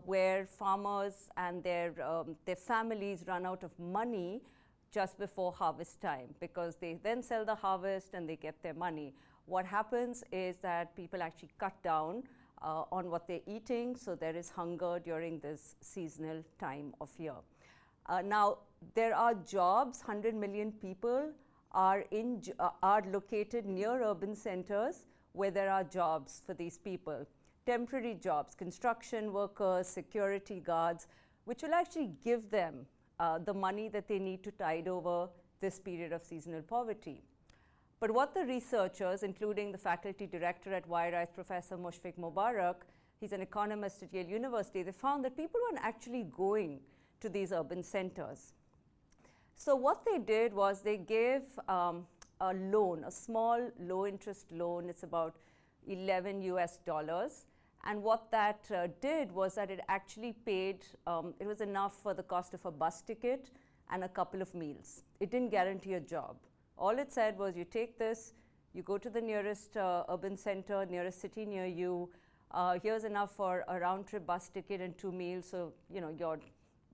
where 0.04 0.46
farmers 0.46 1.30
and 1.36 1.62
their, 1.62 1.94
um, 2.04 2.36
their 2.44 2.56
families 2.56 3.24
run 3.26 3.46
out 3.46 3.62
of 3.62 3.78
money 3.78 4.42
just 4.90 5.18
before 5.18 5.52
harvest 5.52 6.00
time 6.00 6.34
because 6.40 6.76
they 6.76 6.98
then 7.02 7.22
sell 7.22 7.44
the 7.44 7.54
harvest 7.54 8.08
and 8.14 8.28
they 8.28 8.36
get 8.36 8.60
their 8.62 8.74
money. 8.74 9.14
What 9.46 9.64
happens 9.64 10.24
is 10.32 10.56
that 10.58 10.94
people 10.96 11.22
actually 11.22 11.50
cut 11.58 11.80
down 11.82 12.24
uh, 12.62 12.84
on 12.92 13.10
what 13.10 13.26
they're 13.26 13.40
eating, 13.46 13.96
so 13.96 14.14
there 14.14 14.36
is 14.36 14.50
hunger 14.50 15.00
during 15.02 15.38
this 15.38 15.76
seasonal 15.80 16.44
time 16.58 16.94
of 17.00 17.10
year. 17.18 17.34
Uh, 18.06 18.20
now, 18.22 18.58
there 18.94 19.14
are 19.14 19.34
jobs, 19.34 20.00
100 20.00 20.34
million 20.34 20.72
people 20.72 21.30
are, 21.72 22.04
in, 22.10 22.42
uh, 22.58 22.70
are 22.82 23.02
located 23.10 23.66
near 23.66 24.02
urban 24.02 24.34
centers 24.34 25.06
where 25.32 25.50
there 25.50 25.70
are 25.70 25.84
jobs 25.84 26.42
for 26.44 26.54
these 26.54 26.78
people. 26.78 27.26
Temporary 27.70 28.16
jobs, 28.20 28.56
construction 28.56 29.32
workers, 29.32 29.86
security 29.86 30.58
guards, 30.58 31.06
which 31.44 31.62
will 31.62 31.72
actually 31.72 32.10
give 32.24 32.50
them 32.50 32.84
uh, 33.20 33.38
the 33.38 33.54
money 33.54 33.88
that 33.88 34.08
they 34.08 34.18
need 34.18 34.42
to 34.42 34.50
tide 34.50 34.88
over 34.88 35.28
this 35.60 35.78
period 35.78 36.12
of 36.12 36.24
seasonal 36.24 36.62
poverty. 36.62 37.22
But 38.00 38.10
what 38.10 38.34
the 38.34 38.44
researchers, 38.44 39.22
including 39.22 39.70
the 39.70 39.78
faculty 39.78 40.26
director 40.26 40.74
at 40.74 40.88
YRISE, 40.88 41.32
Professor 41.32 41.76
Mushfiq 41.76 42.14
Mobarak, 42.18 42.74
he's 43.20 43.30
an 43.30 43.40
economist 43.40 44.02
at 44.02 44.12
Yale 44.12 44.26
University, 44.26 44.82
they 44.82 44.90
found 44.90 45.24
that 45.24 45.36
people 45.36 45.60
weren't 45.70 45.84
actually 45.84 46.24
going 46.24 46.80
to 47.20 47.28
these 47.28 47.52
urban 47.52 47.84
centers. 47.84 48.52
So 49.54 49.76
what 49.76 50.04
they 50.04 50.18
did 50.18 50.52
was 50.52 50.82
they 50.82 50.96
gave 50.96 51.42
um, 51.68 52.08
a 52.40 52.52
loan, 52.52 53.04
a 53.04 53.12
small 53.12 53.70
low 53.78 54.08
interest 54.08 54.50
loan. 54.50 54.88
It's 54.88 55.04
about 55.04 55.36
11 55.86 56.42
US 56.42 56.78
dollars. 56.84 57.46
And 57.84 58.02
what 58.02 58.30
that 58.30 58.60
uh, 58.74 58.88
did 59.00 59.32
was 59.32 59.54
that 59.54 59.70
it 59.70 59.80
actually 59.88 60.34
paid, 60.44 60.84
um, 61.06 61.34
it 61.40 61.46
was 61.46 61.60
enough 61.60 61.94
for 62.02 62.12
the 62.12 62.22
cost 62.22 62.52
of 62.54 62.64
a 62.66 62.70
bus 62.70 63.00
ticket 63.00 63.50
and 63.90 64.04
a 64.04 64.08
couple 64.08 64.42
of 64.42 64.54
meals. 64.54 65.02
It 65.18 65.30
didn't 65.30 65.50
guarantee 65.50 65.94
a 65.94 66.00
job. 66.00 66.36
All 66.76 66.98
it 66.98 67.12
said 67.12 67.38
was 67.38 67.56
you 67.56 67.64
take 67.64 67.98
this, 67.98 68.34
you 68.72 68.82
go 68.82 68.98
to 68.98 69.10
the 69.10 69.20
nearest 69.20 69.76
uh, 69.76 70.04
urban 70.08 70.36
center, 70.36 70.86
nearest 70.86 71.20
city 71.20 71.44
near 71.44 71.66
you. 71.66 72.08
Uh, 72.52 72.78
here's 72.82 73.04
enough 73.04 73.34
for 73.34 73.64
a 73.68 73.78
round 73.78 74.06
trip 74.06 74.26
bus 74.26 74.48
ticket 74.48 74.80
and 74.80 74.96
two 74.96 75.12
meals, 75.12 75.46
so 75.50 75.72
you 75.92 76.00
know 76.00 76.14
you're 76.16 76.38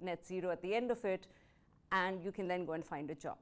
net 0.00 0.24
zero 0.24 0.50
at 0.50 0.62
the 0.62 0.74
end 0.74 0.90
of 0.90 1.04
it, 1.04 1.26
and 1.92 2.22
you 2.22 2.32
can 2.32 2.48
then 2.48 2.64
go 2.64 2.72
and 2.72 2.84
find 2.84 3.10
a 3.10 3.14
job. 3.14 3.36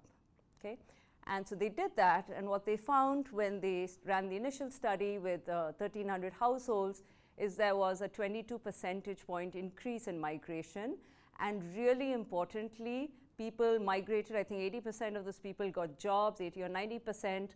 Okay, 0.59 0.79
and 1.27 1.47
so 1.47 1.55
they 1.55 1.69
did 1.69 1.93
that, 1.97 2.29
and 2.37 2.49
what 2.49 2.67
they 2.67 2.77
found 2.77 3.29
when 3.31 3.61
they 3.61 3.89
ran 4.05 4.29
the 4.29 4.37
initial 4.37 4.71
study 4.71 5.19
with 5.19 5.49
uh, 5.49 5.73
1,300 5.79 6.33
households 6.39 7.03
is 7.39 7.57
there 7.57 7.77
was 7.77 8.01
a 8.01 8.09
22 8.09 8.59
percentage 8.59 9.27
point 9.27 9.55
increase 9.55 10.07
in 10.07 10.19
migration, 10.19 10.97
and 11.41 11.63
really 11.77 12.13
importantly, 12.13 13.11
people 13.37 13.79
migrated. 13.79 14.37
I 14.37 14.45
think 14.45 14.61
80% 14.75 15.17
of 15.17 15.25
those 15.25 15.39
people 15.39 15.71
got 15.71 15.99
jobs, 15.99 16.41
80 16.41 16.63
or 16.63 16.69
90%, 16.69 17.49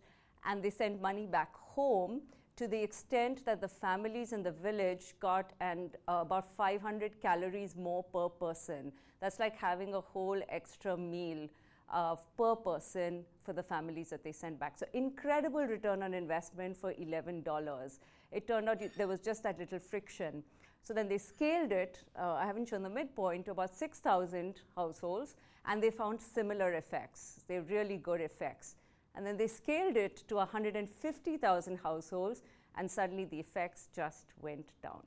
and 0.45 0.63
they 0.63 0.69
sent 0.69 1.01
money 1.01 1.25
back 1.25 1.55
home 1.55 2.21
to 2.57 2.67
the 2.67 2.81
extent 2.83 3.45
that 3.45 3.61
the 3.61 3.67
families 3.69 4.33
in 4.33 4.43
the 4.43 4.51
village 4.51 5.13
got 5.21 5.51
and 5.61 5.95
uh, 6.09 6.19
about 6.21 6.45
500 6.45 7.21
calories 7.21 7.75
more 7.75 8.03
per 8.03 8.27
person. 8.27 8.91
That's 9.21 9.39
like 9.39 9.55
having 9.55 9.93
a 9.93 10.01
whole 10.01 10.41
extra 10.49 10.97
meal 10.97 11.47
uh, 11.89 12.15
per 12.37 12.55
person 12.57 13.23
for 13.43 13.53
the 13.53 13.63
families 13.63 14.09
that 14.09 14.25
they 14.25 14.33
sent 14.33 14.59
back. 14.59 14.77
So 14.77 14.85
incredible 14.93 15.65
return 15.65 16.03
on 16.03 16.13
investment 16.13 16.75
for 16.75 16.93
$11. 16.93 17.99
It 18.31 18.47
turned 18.47 18.69
out 18.69 18.81
there 18.97 19.07
was 19.07 19.19
just 19.19 19.43
that 19.43 19.57
little 19.57 19.79
friction. 19.79 20.43
So 20.83 20.93
then 20.93 21.07
they 21.07 21.17
scaled 21.17 21.71
it, 21.71 22.03
uh, 22.17 22.33
I 22.33 22.45
haven't 22.45 22.67
shown 22.69 22.83
the 22.83 22.89
midpoint, 22.89 23.45
to 23.45 23.51
about 23.51 23.73
6,000 23.75 24.61
households, 24.75 25.35
and 25.65 25.83
they 25.83 25.91
found 25.91 26.21
similar 26.21 26.73
effects. 26.73 27.43
They're 27.47 27.61
really 27.61 27.97
good 27.97 28.21
effects. 28.21 28.75
And 29.15 29.25
then 29.25 29.37
they 29.37 29.47
scaled 29.47 29.97
it 29.97 30.23
to 30.27 30.35
150,000 30.35 31.77
households, 31.77 32.41
and 32.75 32.89
suddenly 32.89 33.25
the 33.25 33.39
effects 33.39 33.89
just 33.95 34.33
went 34.41 34.69
down. 34.81 35.03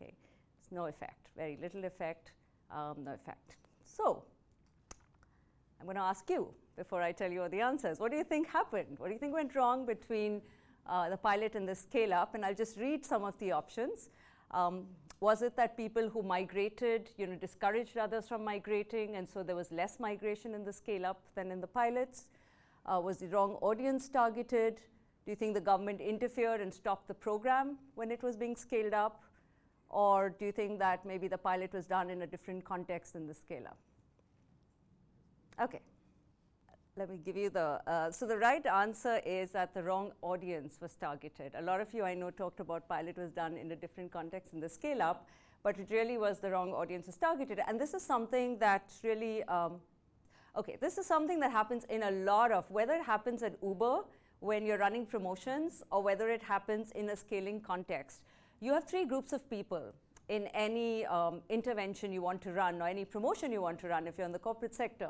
Okay, 0.00 0.14
it's 0.60 0.70
no 0.70 0.86
effect, 0.86 1.30
very 1.36 1.58
little 1.60 1.84
effect, 1.84 2.32
um, 2.70 3.04
no 3.04 3.12
effect. 3.12 3.56
So, 3.82 4.24
I'm 5.80 5.86
going 5.86 5.96
to 5.96 6.02
ask 6.02 6.28
you 6.30 6.48
before 6.76 7.02
I 7.02 7.12
tell 7.12 7.30
you 7.30 7.42
all 7.42 7.48
the 7.48 7.60
answers. 7.60 7.98
What 7.98 8.12
do 8.12 8.16
you 8.16 8.24
think 8.24 8.48
happened? 8.48 8.98
What 8.98 9.08
do 9.08 9.12
you 9.14 9.18
think 9.18 9.34
went 9.34 9.54
wrong 9.54 9.84
between 9.84 10.42
uh, 10.86 11.08
the 11.08 11.16
pilot 11.16 11.54
and 11.54 11.68
the 11.68 11.74
scale 11.74 12.12
up? 12.12 12.34
And 12.34 12.44
I'll 12.44 12.54
just 12.54 12.78
read 12.78 13.04
some 13.04 13.24
of 13.24 13.38
the 13.38 13.52
options. 13.52 14.10
Um, 14.50 14.86
was 15.20 15.42
it 15.42 15.56
that 15.56 15.76
people 15.76 16.08
who 16.08 16.22
migrated, 16.22 17.10
you 17.16 17.26
know, 17.26 17.36
discouraged 17.36 17.96
others 17.96 18.26
from 18.26 18.44
migrating, 18.44 19.14
and 19.16 19.28
so 19.28 19.42
there 19.44 19.54
was 19.54 19.70
less 19.70 20.00
migration 20.00 20.54
in 20.54 20.64
the 20.64 20.72
scale 20.72 21.06
up 21.06 21.20
than 21.36 21.52
in 21.52 21.60
the 21.60 21.66
pilots? 21.66 22.24
Uh, 22.84 23.00
was 23.00 23.18
the 23.18 23.28
wrong 23.28 23.52
audience 23.62 24.08
targeted? 24.08 24.76
Do 25.24 25.30
you 25.30 25.36
think 25.36 25.54
the 25.54 25.60
government 25.60 26.00
interfered 26.00 26.60
and 26.60 26.74
stopped 26.74 27.06
the 27.06 27.14
program 27.14 27.78
when 27.94 28.10
it 28.10 28.22
was 28.22 28.36
being 28.36 28.56
scaled 28.56 28.92
up? 28.92 29.22
Or 29.90 30.30
do 30.30 30.46
you 30.46 30.52
think 30.52 30.80
that 30.80 31.06
maybe 31.06 31.28
the 31.28 31.38
pilot 31.38 31.72
was 31.72 31.86
done 31.86 32.10
in 32.10 32.22
a 32.22 32.26
different 32.26 32.64
context 32.64 33.12
than 33.12 33.28
the 33.28 33.34
scale 33.34 33.66
up? 33.68 33.78
Okay 35.62 35.80
let 36.96 37.08
me 37.08 37.18
give 37.24 37.36
you 37.38 37.48
the, 37.48 37.80
uh, 37.86 38.10
so 38.10 38.26
the 38.26 38.36
right 38.36 38.66
answer 38.66 39.20
is 39.24 39.50
that 39.52 39.72
the 39.72 39.82
wrong 39.82 40.12
audience 40.20 40.76
was 40.80 40.94
targeted. 40.96 41.52
A 41.56 41.62
lot 41.62 41.80
of 41.80 41.92
you 41.94 42.04
I 42.04 42.12
know 42.12 42.30
talked 42.30 42.60
about 42.60 42.86
pilot 42.86 43.16
was 43.16 43.30
done 43.30 43.56
in 43.56 43.72
a 43.72 43.76
different 43.76 44.12
context 44.12 44.52
in 44.52 44.60
the 44.60 44.68
scale 44.68 45.00
up, 45.00 45.26
but 45.62 45.78
it 45.78 45.88
really 45.90 46.18
was 46.18 46.40
the 46.40 46.50
wrong 46.50 46.72
audience 46.72 47.06
was 47.06 47.16
targeted. 47.16 47.60
And 47.66 47.80
this 47.80 47.94
is 47.94 48.02
something 48.02 48.58
that 48.58 48.92
really, 49.02 49.42
um, 49.44 49.80
okay, 50.54 50.76
this 50.82 50.98
is 50.98 51.06
something 51.06 51.40
that 51.40 51.50
happens 51.50 51.84
in 51.84 52.02
a 52.02 52.10
lot 52.10 52.52
of, 52.52 52.70
whether 52.70 52.92
it 52.92 53.04
happens 53.04 53.42
at 53.42 53.54
Uber 53.62 54.00
when 54.40 54.66
you're 54.66 54.78
running 54.78 55.06
promotions 55.06 55.82
or 55.90 56.02
whether 56.02 56.28
it 56.28 56.42
happens 56.42 56.90
in 56.90 57.08
a 57.08 57.16
scaling 57.16 57.60
context. 57.60 58.20
You 58.60 58.74
have 58.74 58.84
three 58.84 59.06
groups 59.06 59.32
of 59.32 59.48
people 59.48 59.94
in 60.28 60.46
any 60.48 61.06
um, 61.06 61.40
intervention 61.48 62.12
you 62.12 62.20
want 62.20 62.42
to 62.42 62.52
run 62.52 62.82
or 62.82 62.88
any 62.88 63.06
promotion 63.06 63.50
you 63.50 63.62
want 63.62 63.78
to 63.78 63.88
run 63.88 64.06
if 64.06 64.18
you're 64.18 64.26
in 64.26 64.32
the 64.32 64.38
corporate 64.38 64.74
sector. 64.74 65.08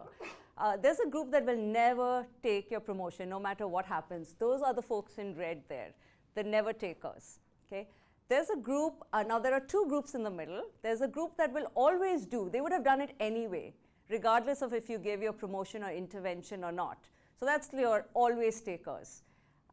Uh, 0.58 0.76
there's 0.76 1.00
a 1.00 1.08
group 1.08 1.30
that 1.30 1.44
will 1.46 1.56
never 1.56 2.26
take 2.42 2.70
your 2.70 2.80
promotion 2.80 3.28
no 3.28 3.40
matter 3.40 3.66
what 3.66 3.86
happens. 3.86 4.34
Those 4.38 4.62
are 4.62 4.74
the 4.74 4.82
folks 4.82 5.18
in 5.18 5.34
red 5.34 5.62
there, 5.68 5.94
the 6.34 6.42
never 6.42 6.72
takers. 6.72 7.38
Okay? 7.66 7.88
There's 8.28 8.50
a 8.50 8.56
group, 8.56 8.94
uh, 9.12 9.22
now 9.22 9.38
there 9.38 9.54
are 9.54 9.60
two 9.60 9.86
groups 9.88 10.14
in 10.14 10.22
the 10.22 10.30
middle. 10.30 10.62
There's 10.82 11.00
a 11.00 11.08
group 11.08 11.36
that 11.38 11.52
will 11.52 11.70
always 11.74 12.26
do, 12.26 12.48
they 12.52 12.60
would 12.60 12.72
have 12.72 12.84
done 12.84 13.00
it 13.00 13.14
anyway, 13.18 13.74
regardless 14.10 14.62
of 14.62 14.72
if 14.72 14.88
you 14.88 14.98
gave 14.98 15.22
your 15.22 15.32
promotion 15.32 15.82
or 15.82 15.90
intervention 15.90 16.64
or 16.64 16.72
not. 16.72 16.98
So 17.38 17.46
that's 17.46 17.70
your 17.72 18.06
always 18.14 18.60
takers. 18.60 19.22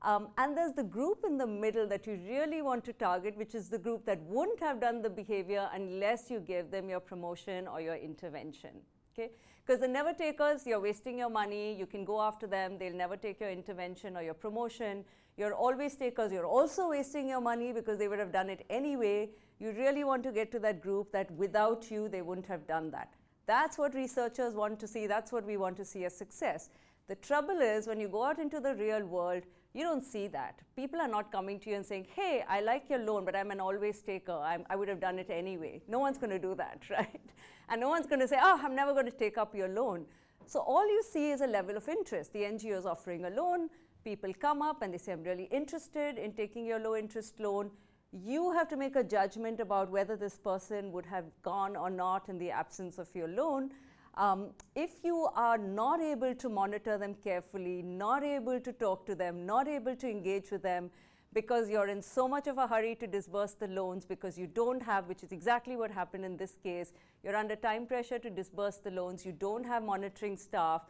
Um, 0.01 0.29
and 0.37 0.57
there's 0.57 0.73
the 0.73 0.83
group 0.83 1.25
in 1.27 1.37
the 1.37 1.45
middle 1.45 1.85
that 1.87 2.07
you 2.07 2.17
really 2.27 2.61
want 2.61 2.85
to 2.85 2.93
target, 2.93 3.37
which 3.37 3.53
is 3.53 3.67
the 3.67 3.77
group 3.77 4.05
that 4.05 4.21
wouldn't 4.23 4.59
have 4.61 4.79
done 4.79 5.01
the 5.01 5.09
behavior 5.09 5.69
unless 5.73 6.31
you 6.31 6.39
gave 6.39 6.71
them 6.71 6.87
your 6.87 7.01
promotion 7.01 7.67
or 7.67 7.81
your 7.81 7.95
intervention. 7.95 8.71
Okay? 9.19 9.31
Because 9.65 9.81
the 9.81 9.87
never 9.87 10.13
takers, 10.13 10.65
you're 10.65 10.79
wasting 10.79 11.17
your 11.17 11.29
money, 11.29 11.75
you 11.75 11.85
can 11.85 12.05
go 12.05 12.21
after 12.21 12.47
them, 12.47 12.77
they'll 12.79 12.95
never 12.95 13.17
take 13.17 13.39
your 13.39 13.51
intervention 13.51 14.17
or 14.17 14.23
your 14.23 14.33
promotion. 14.33 15.03
You're 15.37 15.53
always 15.53 15.95
takers, 15.95 16.31
you're 16.31 16.45
also 16.45 16.89
wasting 16.89 17.27
your 17.27 17.41
money 17.41 17.71
because 17.71 17.99
they 17.99 18.07
would 18.07 18.19
have 18.19 18.31
done 18.31 18.49
it 18.49 18.65
anyway. 18.69 19.29
You 19.59 19.71
really 19.71 20.03
want 20.03 20.23
to 20.23 20.31
get 20.31 20.51
to 20.53 20.59
that 20.59 20.81
group 20.81 21.11
that 21.11 21.29
without 21.31 21.91
you, 21.91 22.07
they 22.09 22.21
wouldn't 22.21 22.47
have 22.47 22.65
done 22.65 22.89
that. 22.91 23.13
That's 23.45 23.77
what 23.77 23.93
researchers 23.93 24.53
want 24.53 24.79
to 24.79 24.87
see, 24.87 25.05
that's 25.05 25.31
what 25.31 25.45
we 25.45 25.57
want 25.57 25.77
to 25.77 25.85
see 25.85 26.05
as 26.05 26.17
success. 26.17 26.69
The 27.07 27.15
trouble 27.15 27.59
is, 27.59 27.87
when 27.87 27.99
you 27.99 28.07
go 28.07 28.23
out 28.23 28.39
into 28.39 28.59
the 28.59 28.75
real 28.75 29.05
world, 29.05 29.43
you 29.73 29.83
don't 29.83 30.03
see 30.03 30.27
that. 30.27 30.59
People 30.75 30.99
are 30.99 31.07
not 31.07 31.31
coming 31.31 31.59
to 31.59 31.69
you 31.69 31.75
and 31.75 31.85
saying, 31.85 32.07
hey, 32.15 32.43
I 32.47 32.61
like 32.61 32.89
your 32.89 32.99
loan, 32.99 33.25
but 33.25 33.35
I'm 33.35 33.51
an 33.51 33.59
always 33.59 34.01
taker. 34.01 34.33
I'm, 34.33 34.65
i 34.69 34.75
would 34.75 34.87
have 34.87 34.99
done 34.99 35.19
it 35.19 35.29
anyway. 35.29 35.81
No 35.87 35.99
one's 35.99 36.17
going 36.17 36.31
to 36.31 36.39
do 36.39 36.55
that, 36.55 36.83
right? 36.89 37.21
And 37.69 37.81
no 37.81 37.89
one's 37.89 38.07
going 38.07 38.19
to 38.19 38.27
say, 38.27 38.37
oh, 38.41 38.59
I'm 38.63 38.75
never 38.75 38.93
going 38.93 39.05
to 39.05 39.11
take 39.11 39.37
up 39.37 39.55
your 39.55 39.69
loan. 39.69 40.05
So 40.45 40.59
all 40.59 40.85
you 40.87 41.03
see 41.03 41.29
is 41.29 41.41
a 41.41 41.47
level 41.47 41.77
of 41.77 41.87
interest. 41.87 42.33
The 42.33 42.39
NGO 42.39 42.77
is 42.77 42.85
offering 42.85 43.25
a 43.25 43.29
loan. 43.29 43.69
People 44.03 44.33
come 44.33 44.61
up 44.63 44.81
and 44.81 44.93
they 44.93 44.97
say, 44.97 45.11
I'm 45.11 45.23
really 45.23 45.47
interested 45.51 46.17
in 46.17 46.33
taking 46.33 46.65
your 46.65 46.79
low 46.79 46.95
interest 46.95 47.39
loan. 47.39 47.69
You 48.11 48.51
have 48.53 48.67
to 48.69 48.77
make 48.77 48.95
a 48.95 49.03
judgment 49.03 49.59
about 49.59 49.91
whether 49.91 50.15
this 50.15 50.37
person 50.39 50.91
would 50.91 51.05
have 51.05 51.25
gone 51.43 51.75
or 51.75 51.91
not 51.91 52.27
in 52.27 52.39
the 52.39 52.49
absence 52.49 52.97
of 52.97 53.07
your 53.13 53.27
loan. 53.27 53.69
Um, 54.15 54.49
if 54.75 55.03
you 55.03 55.29
are 55.35 55.57
not 55.59 56.01
able 56.01 56.33
to 56.33 56.49
monitor 56.49 56.97
them 56.97 57.15
carefully, 57.23 57.83
not 57.83 58.23
able 58.23 58.59
to 58.59 58.73
talk 58.73 59.05
to 59.05 59.13
them, 59.13 59.45
not 59.45 59.67
able 59.67 59.95
to 59.95 60.09
engage 60.09 60.49
with 60.49 60.63
them, 60.63 60.89
because 61.33 61.69
you're 61.69 61.87
in 61.87 62.01
so 62.01 62.27
much 62.27 62.47
of 62.47 62.57
a 62.57 62.67
hurry 62.67 62.95
to 62.95 63.07
disburse 63.07 63.53
the 63.53 63.67
loans 63.67 64.05
because 64.05 64.37
you 64.37 64.47
don't 64.47 64.81
have, 64.81 65.07
which 65.07 65.23
is 65.23 65.31
exactly 65.31 65.75
what 65.75 65.91
happened 65.91 66.25
in 66.25 66.37
this 66.37 66.57
case, 66.63 66.91
you're 67.23 67.35
under 67.35 67.55
time 67.55 67.85
pressure 67.85 68.17
to 68.19 68.29
disburse 68.29 68.77
the 68.77 68.91
loans, 68.91 69.25
you 69.25 69.31
don't 69.31 69.65
have 69.65 69.83
monitoring 69.83 70.35
staff, 70.35 70.85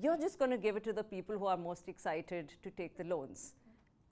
you're 0.00 0.16
just 0.16 0.38
going 0.38 0.50
to 0.50 0.58
give 0.58 0.76
it 0.76 0.84
to 0.84 0.92
the 0.92 1.04
people 1.04 1.38
who 1.38 1.46
are 1.46 1.56
most 1.56 1.88
excited 1.88 2.52
to 2.62 2.70
take 2.70 2.96
the 2.96 3.04
loans. 3.04 3.54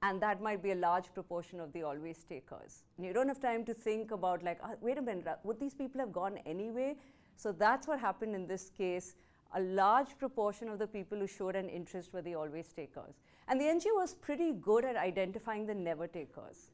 And 0.02 0.20
that 0.20 0.42
might 0.42 0.62
be 0.62 0.72
a 0.72 0.74
large 0.74 1.12
proportion 1.14 1.60
of 1.60 1.72
the 1.72 1.82
always 1.82 2.24
takers. 2.24 2.82
And 2.98 3.06
you 3.06 3.14
don't 3.14 3.28
have 3.28 3.40
time 3.40 3.64
to 3.64 3.72
think 3.72 4.10
about, 4.10 4.42
like, 4.42 4.58
oh, 4.62 4.74
wait 4.82 4.98
a 4.98 5.02
minute, 5.02 5.26
uh, 5.26 5.36
would 5.44 5.58
these 5.58 5.72
people 5.72 5.98
have 5.98 6.12
gone 6.12 6.38
anyway? 6.44 6.96
So 7.36 7.52
that's 7.52 7.88
what 7.88 8.00
happened 8.00 8.34
in 8.34 8.46
this 8.46 8.68
case. 8.68 9.14
A 9.54 9.60
large 9.60 10.18
proportion 10.18 10.68
of 10.68 10.78
the 10.78 10.86
people 10.86 11.18
who 11.18 11.26
showed 11.26 11.56
an 11.56 11.70
interest 11.70 12.12
were 12.12 12.20
the 12.20 12.34
always 12.34 12.68
takers. 12.68 13.14
And 13.48 13.60
the 13.60 13.64
NGO 13.64 13.94
was 13.94 14.14
pretty 14.14 14.52
good 14.52 14.84
at 14.84 14.96
identifying 14.96 15.66
the 15.66 15.74
never 15.74 16.06
takers. 16.06 16.70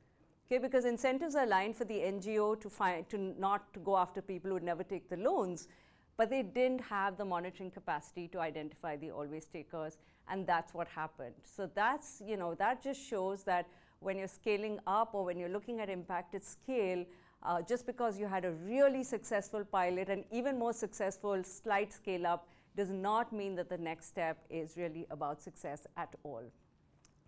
Okay, 0.47 0.59
because 0.59 0.85
incentives 0.85 1.35
are 1.35 1.45
aligned 1.45 1.77
for 1.77 1.85
the 1.85 1.99
NGO 1.99 2.61
to 2.61 2.69
find 2.69 3.09
to 3.09 3.19
not 3.19 3.73
to 3.73 3.81
go 3.81 3.97
after 3.97 4.21
people 4.21 4.49
who 4.49 4.55
would 4.55 4.65
never 4.65 4.83
take 4.83 5.09
the 5.09 5.17
loans, 5.17 5.69
but 6.17 6.29
they 6.29 6.43
didn't 6.43 6.81
have 6.81 7.17
the 7.17 7.25
monitoring 7.25 7.71
capacity 7.71 8.27
to 8.29 8.41
identify 8.41 8.97
the 8.97 9.13
always 9.13 9.47
takers, 9.47 9.99
and 10.29 10.47
that's 10.47 10.75
what 10.75 10.89
happened. 10.89 11.35
So 11.43 11.71
that's 11.73 12.21
you 12.27 12.37
know 12.37 12.55
that 12.57 12.83
just 12.83 13.01
shows 13.01 13.45
that 13.45 13.67
when 14.01 14.19
you're 14.19 14.29
scaling 14.29 14.81
up 14.87 15.15
or 15.15 15.25
when 15.25 15.39
you're 15.39 15.49
looking 15.49 15.79
at 15.81 15.89
impact 15.89 16.35
at 16.35 16.45
scale, 16.45 17.05
uh, 17.43 17.63
just 17.63 17.87
because 17.87 18.19
you 18.19 18.27
had 18.27 18.45
a 18.45 18.53
really 18.53 19.05
successful 19.05 19.65
pilot 19.65 20.09
and 20.09 20.25
even 20.33 20.59
more 20.59 20.73
successful 20.73 21.43
slight 21.45 21.93
scale 21.93 22.27
up 22.27 22.49
does 22.77 22.91
not 22.91 23.33
mean 23.33 23.55
that 23.55 23.69
the 23.69 23.79
next 23.79 24.07
step 24.07 24.39
is 24.51 24.77
really 24.77 25.07
about 25.11 25.41
success 25.41 25.87
at 25.97 26.15
all. 26.23 26.43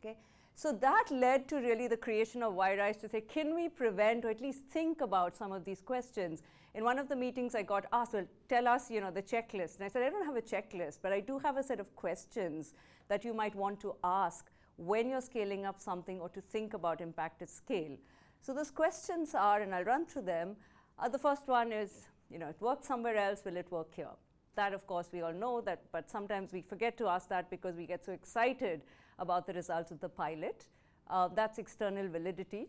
Okay? 0.03 0.17
So 0.55 0.73
that 0.73 1.05
led 1.11 1.49
to 1.49 1.57
really 1.57 1.89
the 1.89 1.97
creation 1.97 2.43
of 2.43 2.55
Y-RISE 2.55 2.97
to 2.99 3.09
say, 3.09 3.21
can 3.21 3.55
we 3.55 3.69
prevent 3.69 4.25
or 4.25 4.31
at 4.31 4.41
least 4.41 4.67
think 4.71 5.01
about 5.01 5.37
some 5.37 5.53
of 5.53 5.65
these 5.65 5.81
questions? 5.81 6.43
In 6.75 6.85
one 6.85 6.99
of 6.99 7.09
the 7.09 7.17
meetings, 7.17 7.55
I 7.55 7.63
got 7.63 7.87
asked, 7.93 8.13
well, 8.13 8.27
tell 8.49 8.69
us, 8.69 8.91
you 8.91 9.01
know, 9.01 9.11
the 9.11 9.23
checklist. 9.23 9.77
And 9.77 9.85
I 9.85 9.89
said, 9.89 10.03
I 10.03 10.11
don't 10.11 10.25
have 10.25 10.37
a 10.37 10.43
checklist, 10.43 10.99
but 11.03 11.13
I 11.13 11.21
do 11.21 11.39
have 11.39 11.57
a 11.57 11.63
set 11.63 11.81
of 11.81 11.95
questions 11.97 12.75
that 13.09 13.25
you 13.25 13.35
might 13.35 13.55
want 13.55 13.81
to 13.81 13.95
ask 14.05 14.51
when 14.77 15.09
you're 15.09 15.21
scaling 15.21 15.65
up 15.65 15.81
something 15.81 16.21
or 16.21 16.29
to 16.31 16.41
think 16.41 16.75
about 16.75 17.01
impact 17.01 17.43
at 17.43 17.51
scale. 17.51 17.97
So 18.41 18.53
those 18.53 18.71
questions 18.71 19.35
are, 19.35 19.61
and 19.61 19.75
I'll 19.75 19.85
run 19.85 20.07
through 20.07 20.23
them. 20.23 20.57
Uh, 20.99 21.09
the 21.09 21.19
first 21.19 21.47
one 21.47 21.73
is, 21.73 22.09
you 22.31 22.39
know, 22.39 22.49
it 22.49 22.57
worked 22.61 22.85
somewhere 22.85 23.17
else, 23.17 23.43
will 23.45 23.57
it 23.57 23.71
work 23.71 23.95
here? 23.95 24.09
That, 24.55 24.75
of 24.75 24.87
course, 24.87 25.09
we 25.13 25.23
all 25.23 25.33
know 25.33 25.61
that, 25.63 25.83
but 25.93 26.11
sometimes 26.11 26.53
we 26.53 26.63
forget 26.63 26.99
to 26.99 27.07
ask 27.07 27.29
that 27.29 27.51
because 27.51 27.77
we 27.77 27.87
get 27.87 28.05
so 28.05 28.13
excited 28.13 28.83
about 29.19 29.47
the 29.47 29.53
results 29.53 29.91
of 29.91 30.01
the 30.01 30.09
pilot. 30.09 30.67
Uh, 31.09 31.29
that's 31.29 31.59
external 31.59 32.09
validity. 32.09 32.69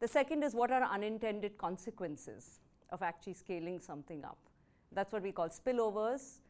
The 0.00 0.08
second 0.08 0.42
is 0.42 0.54
what 0.54 0.70
are 0.70 0.82
unintended 0.82 1.58
consequences 1.58 2.60
of 2.90 3.02
actually 3.02 3.34
scaling 3.34 3.80
something 3.80 4.24
up? 4.24 4.38
That's 4.92 5.12
what 5.12 5.22
we 5.22 5.32
call 5.32 5.48
spillovers. 5.48 6.40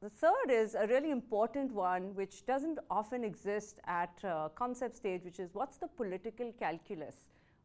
The 0.00 0.08
third 0.08 0.50
is 0.50 0.74
a 0.74 0.86
really 0.86 1.10
important 1.10 1.72
one, 1.72 2.14
which 2.14 2.46
doesn't 2.46 2.78
often 2.88 3.24
exist 3.24 3.80
at 3.86 4.16
uh, 4.22 4.48
concept 4.54 4.96
stage, 4.96 5.24
which 5.24 5.40
is 5.40 5.50
what's 5.54 5.76
the 5.76 5.88
political 5.88 6.52
calculus 6.52 7.16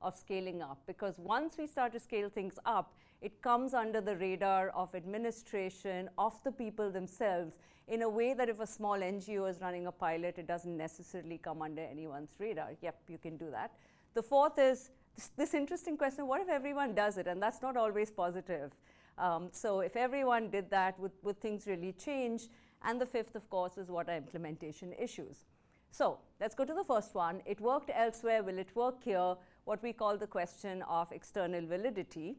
of 0.04 0.16
scaling 0.16 0.62
up? 0.62 0.80
Because 0.86 1.18
once 1.18 1.56
we 1.58 1.66
start 1.66 1.94
to 1.94 2.00
scale 2.00 2.30
things 2.30 2.60
up, 2.66 2.94
it 3.22 3.42
comes 3.42 3.74
under 3.74 4.02
the 4.02 4.18
radar 4.18 4.70
of 4.70 4.94
administration, 4.94 6.10
of 6.18 6.34
the 6.44 6.52
people 6.52 6.92
themselves, 6.92 7.58
in 7.88 8.02
a 8.02 8.10
way 8.10 8.34
that 8.34 8.50
if 8.50 8.60
a 8.60 8.68
small 8.68 8.98
NGO 8.98 9.50
is 9.50 9.62
running 9.62 9.88
a 9.88 9.92
pilot, 9.92 10.38
it 10.38 10.48
doesn't 10.48 10.76
necessarily 10.76 11.38
come 11.38 11.62
under 11.62 11.82
anyone's 11.82 12.32
radar. 12.40 12.72
Yep, 12.82 12.96
you 13.08 13.18
can 13.18 13.38
do 13.38 13.50
that. 13.52 13.72
The 14.14 14.24
fourth 14.24 14.60
is 14.60 14.92
this, 15.16 15.30
this 15.38 15.54
interesting 15.54 15.98
question 15.98 16.28
what 16.28 16.42
if 16.42 16.50
everyone 16.50 16.96
does 16.96 17.18
it? 17.18 17.28
And 17.28 17.42
that's 17.42 17.62
not 17.62 17.78
always 17.78 18.12
positive. 18.12 18.72
Um, 19.18 19.50
so, 19.52 19.82
if 19.82 19.96
everyone 19.96 20.50
did 20.50 20.70
that, 20.72 21.00
would, 21.00 21.12
would 21.22 21.40
things 21.40 21.68
really 21.68 21.94
change? 21.94 22.48
And 22.84 23.00
the 23.00 23.06
fifth, 23.06 23.36
of 23.36 23.50
course, 23.50 23.78
is 23.78 23.90
what 23.90 24.10
are 24.10 24.18
implementation 24.18 24.94
issues. 25.00 25.46
So, 25.92 26.18
let's 26.42 26.56
go 26.56 26.66
to 26.66 26.74
the 26.74 26.84
first 26.84 27.14
one. 27.14 27.42
It 27.46 27.62
worked 27.62 27.92
elsewhere, 27.94 28.42
will 28.42 28.58
it 28.58 28.76
work 28.76 29.04
here? 29.04 29.36
What 29.66 29.82
we 29.82 29.94
call 29.94 30.18
the 30.18 30.28
question 30.28 30.82
of 30.84 31.12
external 31.12 31.66
validity 31.66 32.36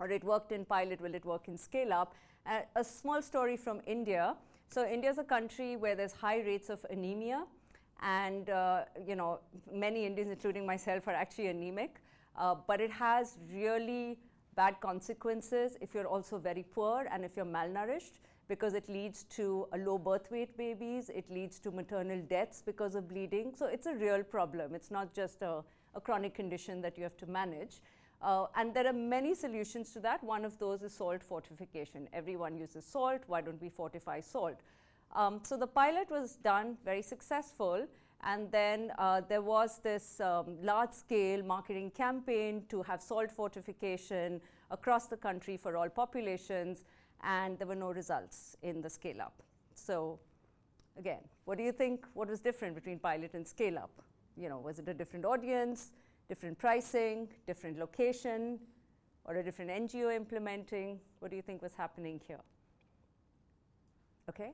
or 0.00 0.08
it 0.08 0.24
worked 0.24 0.50
in 0.50 0.64
pilot, 0.64 1.00
will 1.00 1.14
it 1.14 1.24
work 1.24 1.46
in 1.46 1.56
scale 1.56 1.92
up? 1.92 2.14
Uh, 2.46 2.60
a 2.74 2.82
small 2.82 3.22
story 3.22 3.56
from 3.56 3.80
India. 3.86 4.34
So 4.68 4.86
India 4.86 5.10
is 5.10 5.18
a 5.18 5.24
country 5.24 5.76
where 5.76 5.94
there's 5.94 6.12
high 6.12 6.40
rates 6.40 6.70
of 6.70 6.84
anemia, 6.90 7.44
and 8.02 8.48
uh, 8.48 8.84
you 9.06 9.14
know 9.14 9.40
many 9.70 10.06
Indians, 10.06 10.30
including 10.30 10.64
myself, 10.64 11.06
are 11.06 11.14
actually 11.14 11.48
anemic. 11.48 12.00
Uh, 12.36 12.54
but 12.66 12.80
it 12.80 12.90
has 12.90 13.38
really 13.52 14.18
bad 14.56 14.80
consequences 14.80 15.76
if 15.80 15.94
you're 15.94 16.06
also 16.06 16.38
very 16.38 16.62
poor 16.62 17.06
and 17.12 17.24
if 17.24 17.36
you're 17.36 17.44
malnourished 17.44 18.18
because 18.48 18.74
it 18.74 18.88
leads 18.88 19.24
to 19.24 19.66
low 19.78 19.96
birth 19.96 20.30
weight 20.30 20.56
babies, 20.56 21.08
it 21.10 21.30
leads 21.30 21.60
to 21.60 21.70
maternal 21.70 22.20
deaths 22.28 22.62
because 22.64 22.94
of 22.96 23.08
bleeding. 23.08 23.52
So 23.56 23.66
it's 23.66 23.86
a 23.86 23.94
real 23.94 24.24
problem. 24.24 24.74
It's 24.74 24.90
not 24.90 25.14
just 25.14 25.42
a, 25.42 25.62
a 25.94 26.00
chronic 26.00 26.34
condition 26.34 26.80
that 26.82 26.96
you 26.96 27.02
have 27.04 27.16
to 27.18 27.26
manage. 27.26 27.80
Uh, 28.22 28.46
and 28.56 28.74
there 28.74 28.86
are 28.86 28.92
many 28.92 29.34
solutions 29.34 29.92
to 29.92 30.00
that. 30.00 30.22
One 30.22 30.44
of 30.44 30.58
those 30.58 30.82
is 30.82 30.92
salt 30.92 31.22
fortification. 31.22 32.08
Everyone 32.12 32.56
uses 32.56 32.84
salt. 32.84 33.22
Why 33.26 33.40
don't 33.40 33.60
we 33.60 33.70
fortify 33.70 34.20
salt? 34.20 34.60
Um, 35.16 35.40
so 35.42 35.56
the 35.56 35.66
pilot 35.66 36.10
was 36.10 36.36
done, 36.36 36.76
very 36.84 37.02
successful. 37.02 37.86
And 38.22 38.52
then 38.52 38.92
uh, 38.98 39.22
there 39.26 39.40
was 39.40 39.80
this 39.82 40.20
um, 40.20 40.58
large 40.62 40.92
scale 40.92 41.42
marketing 41.42 41.90
campaign 41.92 42.64
to 42.68 42.82
have 42.82 43.00
salt 43.00 43.30
fortification 43.30 44.42
across 44.70 45.06
the 45.06 45.16
country 45.16 45.56
for 45.56 45.76
all 45.76 45.88
populations. 45.88 46.84
And 47.24 47.58
there 47.58 47.66
were 47.66 47.74
no 47.74 47.92
results 47.92 48.56
in 48.62 48.82
the 48.82 48.90
scale 48.90 49.22
up. 49.22 49.42
So, 49.74 50.18
again, 50.98 51.20
what 51.46 51.56
do 51.56 51.64
you 51.64 51.72
think? 51.72 52.06
What 52.12 52.28
was 52.28 52.40
different 52.40 52.74
between 52.74 52.98
pilot 52.98 53.32
and 53.32 53.46
scale 53.46 53.78
up? 53.78 53.90
You 54.40 54.48
know, 54.48 54.58
was 54.58 54.78
it 54.78 54.88
a 54.88 54.94
different 54.94 55.24
audience? 55.24 55.92
different 56.30 56.56
pricing, 56.58 57.28
different 57.44 57.76
location, 57.76 58.60
or 59.24 59.34
a 59.34 59.42
different 59.42 59.70
NGO 59.70 60.14
implementing? 60.14 61.00
What 61.18 61.32
do 61.32 61.36
you 61.36 61.42
think 61.42 61.60
was 61.60 61.74
happening 61.74 62.20
here? 62.26 62.40
Okay? 64.28 64.52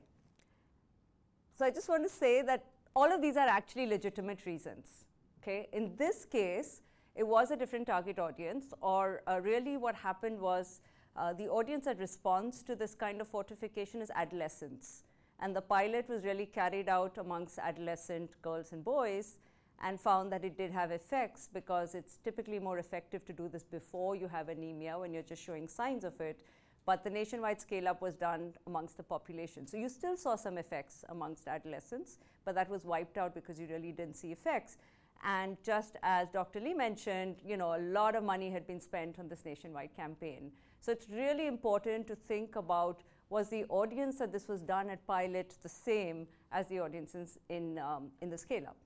So 1.55 1.65
I 1.65 1.69
just 1.69 1.87
want 1.87 2.03
to 2.03 2.09
say 2.09 2.41
that 2.41 2.65
all 2.95 3.13
of 3.13 3.21
these 3.21 3.37
are 3.37 3.47
actually 3.47 3.85
legitimate 3.85 4.43
reasons. 4.47 5.05
Okay? 5.39 5.69
In 5.71 5.95
this 5.97 6.25
case, 6.25 6.81
it 7.15 7.27
was 7.27 7.51
a 7.51 7.55
different 7.55 7.85
target 7.85 8.17
audience, 8.17 8.73
or 8.81 9.21
uh, 9.27 9.39
really 9.39 9.77
what 9.77 9.93
happened 9.93 10.39
was 10.39 10.81
uh, 11.15 11.33
the 11.33 11.47
audience 11.47 11.85
that 11.85 11.99
responds 11.99 12.63
to 12.63 12.75
this 12.75 12.95
kind 12.95 13.21
of 13.21 13.27
fortification 13.27 14.01
is 14.01 14.09
adolescents. 14.15 15.03
And 15.39 15.55
the 15.55 15.61
pilot 15.61 16.09
was 16.09 16.23
really 16.23 16.47
carried 16.47 16.89
out 16.89 17.19
amongst 17.19 17.59
adolescent 17.59 18.31
girls 18.41 18.71
and 18.71 18.83
boys 18.83 19.37
and 19.83 19.99
found 19.99 20.31
that 20.31 20.43
it 20.43 20.57
did 20.57 20.71
have 20.71 20.91
effects 20.91 21.49
because 21.53 21.93
it's 21.93 22.17
typically 22.23 22.59
more 22.59 22.79
effective 22.79 23.23
to 23.25 23.33
do 23.33 23.47
this 23.47 23.63
before 23.63 24.15
you 24.15 24.27
have 24.27 24.49
anemia 24.49 24.97
when 24.97 25.13
you're 25.13 25.23
just 25.23 25.43
showing 25.43 25.67
signs 25.67 26.03
of 26.03 26.19
it. 26.19 26.41
But 26.85 27.03
the 27.03 27.09
nationwide 27.09 27.59
scale 27.59 27.87
up 27.87 28.01
was 28.01 28.15
done 28.15 28.53
amongst 28.65 28.97
the 28.97 29.03
population. 29.03 29.67
So 29.67 29.75
you 29.77 29.89
still 29.89 30.15
saw 30.15 30.35
some 30.35 30.57
effects 30.57 31.03
amongst 31.09 31.47
adolescents, 31.47 32.17
but 32.45 32.55
that 32.55 32.69
was 32.69 32.85
wiped 32.85 33.17
out 33.17 33.35
because 33.35 33.59
you 33.59 33.67
really 33.67 33.91
didn't 33.91 34.15
see 34.15 34.31
effects. 34.31 34.77
And 35.23 35.57
just 35.63 35.97
as 36.03 36.29
Dr. 36.29 36.59
Lee 36.59 36.73
mentioned, 36.73 37.37
you 37.45 37.57
know, 37.57 37.75
a 37.75 37.81
lot 37.81 38.15
of 38.15 38.23
money 38.23 38.49
had 38.49 38.65
been 38.65 38.79
spent 38.79 39.19
on 39.19 39.27
this 39.27 39.43
nationwide 39.45 39.95
campaign. 39.95 40.51
So 40.79 40.91
it's 40.91 41.07
really 41.09 41.47
important 41.47 42.07
to 42.07 42.15
think 42.15 42.55
about 42.55 43.03
was 43.29 43.49
the 43.49 43.65
audience 43.65 44.19
that 44.19 44.31
this 44.31 44.47
was 44.47 44.61
done 44.61 44.89
at 44.89 45.05
pilot 45.05 45.55
the 45.61 45.69
same 45.69 46.27
as 46.51 46.67
the 46.69 46.79
audiences 46.79 47.37
in, 47.49 47.77
um, 47.79 48.09
in 48.21 48.29
the 48.29 48.37
scale 48.37 48.67
up? 48.67 48.77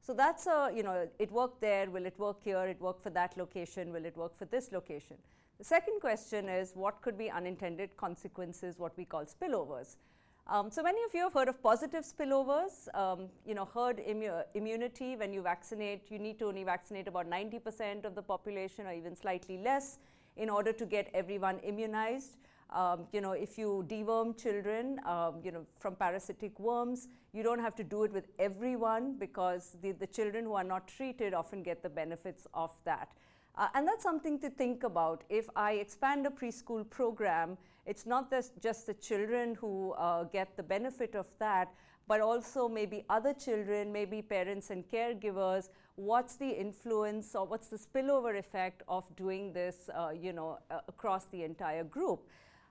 So 0.00 0.14
that's 0.14 0.46
a, 0.46 0.70
you 0.74 0.82
know, 0.82 1.08
it 1.18 1.30
worked 1.30 1.60
there, 1.60 1.90
will 1.90 2.06
it 2.06 2.18
work 2.18 2.42
here, 2.42 2.64
it 2.66 2.80
worked 2.80 3.02
for 3.02 3.10
that 3.10 3.36
location, 3.36 3.92
will 3.92 4.04
it 4.04 4.16
work 4.16 4.36
for 4.36 4.46
this 4.46 4.72
location? 4.72 5.16
The 5.58 5.64
second 5.64 6.00
question 6.00 6.48
is 6.48 6.72
what 6.74 7.02
could 7.02 7.18
be 7.18 7.30
unintended 7.30 7.96
consequences, 7.96 8.78
what 8.78 8.96
we 8.96 9.04
call 9.04 9.24
spillovers. 9.24 9.96
Um, 10.50 10.70
so 10.70 10.82
many 10.82 11.02
of 11.02 11.14
you 11.14 11.22
have 11.22 11.34
heard 11.34 11.48
of 11.48 11.62
positive 11.62 12.04
spillovers. 12.04 12.88
Um, 12.94 13.28
you 13.44 13.54
know, 13.54 13.66
herd 13.66 13.98
immu- 13.98 14.44
immunity. 14.54 15.14
When 15.14 15.30
you 15.30 15.42
vaccinate, 15.42 16.10
you 16.10 16.18
need 16.18 16.38
to 16.38 16.46
only 16.46 16.64
vaccinate 16.64 17.06
about 17.06 17.28
90% 17.28 18.06
of 18.06 18.14
the 18.14 18.22
population, 18.22 18.86
or 18.86 18.92
even 18.94 19.14
slightly 19.14 19.58
less, 19.58 19.98
in 20.38 20.48
order 20.48 20.72
to 20.72 20.86
get 20.86 21.10
everyone 21.12 21.58
immunized. 21.58 22.38
Um, 22.70 23.06
you 23.12 23.20
know, 23.20 23.32
if 23.32 23.56
you 23.56 23.84
deworm 23.88 24.40
children, 24.40 25.00
um, 25.06 25.40
you 25.42 25.52
know, 25.52 25.64
from 25.78 25.94
parasitic 25.94 26.58
worms, 26.60 27.08
you 27.32 27.42
don't 27.42 27.60
have 27.60 27.74
to 27.76 27.84
do 27.84 28.04
it 28.04 28.12
with 28.12 28.26
everyone 28.38 29.16
because 29.18 29.76
the, 29.82 29.92
the 29.92 30.06
children 30.06 30.44
who 30.44 30.54
are 30.54 30.64
not 30.64 30.86
treated 30.86 31.32
often 31.32 31.62
get 31.62 31.82
the 31.82 31.88
benefits 31.88 32.46
of 32.52 32.70
that. 32.84 33.08
Uh, 33.56 33.68
and 33.74 33.88
that's 33.88 34.02
something 34.02 34.38
to 34.38 34.50
think 34.50 34.84
about. 34.84 35.24
If 35.28 35.48
I 35.56 35.72
expand 35.72 36.26
a 36.26 36.30
preschool 36.30 36.88
program, 36.88 37.56
it's 37.86 38.06
not 38.06 38.30
just 38.62 38.86
the 38.86 38.94
children 38.94 39.54
who 39.54 39.92
uh, 39.92 40.24
get 40.24 40.56
the 40.56 40.62
benefit 40.62 41.14
of 41.14 41.26
that, 41.38 41.72
but 42.06 42.20
also 42.20 42.68
maybe 42.68 43.04
other 43.08 43.32
children, 43.32 43.92
maybe 43.92 44.22
parents 44.22 44.70
and 44.70 44.88
caregivers. 44.88 45.70
What's 45.96 46.36
the 46.36 46.48
influence 46.48 47.34
or 47.34 47.46
what's 47.46 47.68
the 47.68 47.78
spillover 47.78 48.38
effect 48.38 48.82
of 48.88 49.04
doing 49.16 49.52
this, 49.52 49.90
uh, 49.94 50.10
you 50.10 50.32
know, 50.32 50.58
uh, 50.70 50.80
across 50.86 51.26
the 51.26 51.42
entire 51.44 51.84
group? 51.84 52.28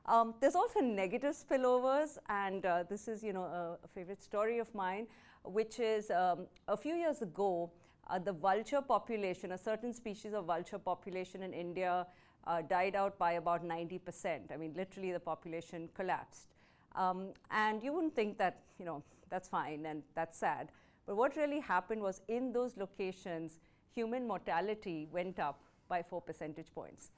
Um, 0.08 0.36
there's 0.40 0.56
also 0.56 0.80
negative 0.80 1.36
spillovers, 1.36 2.18
and 2.30 2.66
uh, 2.66 2.84
this 2.90 3.10
is, 3.10 3.22
you 3.22 3.34
know, 3.34 3.44
a, 3.44 3.78
a, 3.84 3.88
favorite 3.94 4.24
story 4.24 4.58
of 4.58 4.74
mine, 4.74 5.06
which 5.44 5.82
is 5.82 6.10
um, 6.12 6.48
a 6.70 6.78
few 6.78 6.96
years 6.96 7.22
ago, 7.22 7.70
uh, 8.10 8.18
the 8.18 8.32
vulture 8.32 8.82
population, 8.82 9.52
a 9.52 9.58
certain 9.58 9.94
species 9.94 10.34
of 10.34 10.46
vulture 10.46 10.80
population 10.80 11.44
in 11.44 11.54
India, 11.54 12.08
uh, 12.46 12.62
died 12.62 12.96
out 12.96 13.20
by 13.20 13.34
about 13.34 13.66
90%. 13.66 14.50
I 14.50 14.56
mean, 14.56 14.74
literally, 14.78 15.12
the 15.12 15.20
population 15.20 15.90
collapsed. 15.94 16.56
Um, 16.96 17.34
and 17.52 17.84
you 17.84 17.92
wouldn't 17.92 18.16
think 18.16 18.38
that, 18.38 18.62
you 18.80 18.86
know, 18.86 19.04
that's 19.30 19.50
fine 19.50 19.86
and 19.86 20.04
that's 20.16 20.38
sad. 20.38 20.72
But 21.06 21.18
what 21.18 21.36
really 21.36 21.60
happened 21.60 22.02
was 22.02 22.22
in 22.30 22.54
those 22.54 22.78
locations, 22.78 23.60
human 23.94 24.26
mortality 24.26 25.10
went 25.12 25.38
up 25.38 25.64
by 25.90 26.02
4 26.02 26.22
percentage 26.22 26.74
points. 26.74 27.12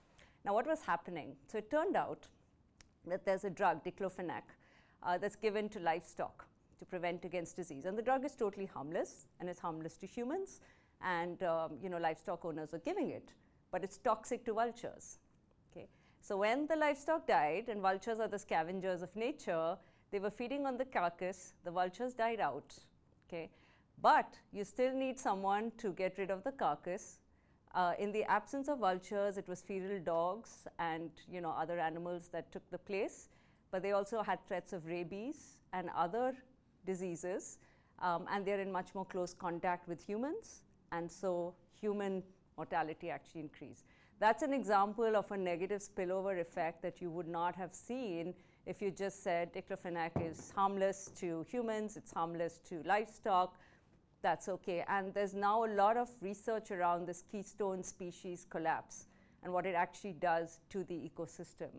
Now, 0.44 0.56
what 0.56 0.66
was 0.66 0.82
happening? 0.82 1.36
So, 1.46 1.60
it 1.60 1.70
turned 1.70 1.96
out 1.96 2.28
that 3.10 3.26
there's 3.26 3.44
a 3.44 3.50
drug, 3.50 3.84
diclofenac, 3.84 4.44
uh, 5.04 5.18
that's 5.18 5.36
given 5.36 5.70
to 5.70 5.80
livestock 5.80 6.46
to 6.80 6.86
prevent 6.86 7.26
against 7.26 7.56
disease. 7.56 7.86
And 7.86 7.98
the 7.98 8.02
drug 8.02 8.26
is 8.26 8.36
totally 8.36 8.66
harmless 8.66 9.28
and 9.40 9.50
it's 9.50 9.60
harmless 9.60 9.98
to 9.98 10.08
humans, 10.08 10.62
and 11.02 11.42
um, 11.44 11.78
you 11.82 11.90
know, 11.90 11.98
livestock 11.98 12.44
owners 12.46 12.74
are 12.74 12.80
giving 12.80 13.10
it, 13.10 13.34
but 13.72 13.84
it's 13.84 13.98
toxic 13.98 14.46
to 14.46 14.54
vultures. 14.54 15.20
Okay? 15.72 15.88
So, 16.22 16.38
when 16.38 16.68
the 16.68 16.76
livestock 16.76 17.28
died, 17.28 17.70
and 17.70 17.82
vultures 17.82 18.20
are 18.20 18.28
the 18.28 18.40
scavengers 18.40 19.02
of 19.02 19.16
nature, 19.16 19.78
they 20.12 20.20
were 20.20 20.30
feeding 20.30 20.66
on 20.66 20.78
the 20.78 20.86
carcass, 20.86 21.54
the 21.64 21.72
vultures 21.72 22.14
died 22.14 22.40
out. 22.40 22.74
Okay? 23.28 23.50
But 24.02 24.38
you 24.52 24.64
still 24.64 24.94
need 24.94 25.20
someone 25.20 25.72
to 25.78 25.92
get 25.92 26.18
rid 26.18 26.32
of 26.32 26.44
the 26.44 26.52
carcass. 26.52 27.19
Uh, 27.76 27.94
in 28.00 28.12
the 28.12 28.24
absence 28.24 28.68
of 28.68 28.80
vultures, 28.80 29.38
it 29.38 29.48
was 29.48 29.62
feral 29.62 30.00
dogs 30.00 30.68
and 30.80 31.12
you 31.32 31.40
know 31.42 31.52
other 31.52 31.80
animals 31.80 32.30
that 32.32 32.52
took 32.52 32.68
the 32.72 32.78
place. 32.78 33.30
But 33.72 33.84
they 33.84 33.92
also 33.92 34.24
had 34.24 34.40
threats 34.48 34.74
of 34.74 34.86
rabies 34.88 35.60
and 35.74 35.90
other 35.96 36.34
diseases, 36.86 37.60
um, 38.00 38.26
and 38.32 38.44
they're 38.46 38.60
in 38.60 38.72
much 38.72 38.96
more 38.96 39.06
close 39.06 39.34
contact 39.34 39.88
with 39.88 40.02
humans, 40.02 40.64
and 40.92 41.12
so 41.12 41.54
human 41.80 42.24
mortality 42.58 43.12
actually 43.12 43.42
increased. 43.42 43.86
That's 44.20 44.42
an 44.44 44.54
example 44.54 45.16
of 45.16 45.32
a 45.32 45.38
negative 45.38 45.82
spillover 45.82 46.42
effect 46.42 46.82
that 46.82 47.02
you 47.02 47.10
would 47.12 47.28
not 47.28 47.56
have 47.56 47.74
seen 47.74 48.34
if 48.66 48.82
you 48.82 48.92
just 48.92 49.24
said 49.24 49.52
diclofenac 49.54 50.12
is 50.22 50.52
harmless 50.56 51.10
to 51.20 51.44
humans, 51.50 51.98
it's 51.98 52.12
harmless 52.12 52.60
to 52.70 52.84
livestock, 52.86 53.58
that's 54.22 54.50
okay. 54.50 54.84
And 54.88 55.14
there's 55.14 55.34
now 55.34 55.66
a 55.66 55.72
lot 55.74 55.98
of 55.98 56.10
research 56.22 56.72
around 56.72 57.08
this 57.08 57.24
keystone 57.32 57.84
species 57.84 58.46
collapse 58.50 59.08
and 59.44 59.54
what 59.54 59.66
it 59.66 59.76
actually 59.76 60.14
does 60.14 60.60
to 60.70 60.84
the 60.84 60.96
ecosystem. 60.96 61.70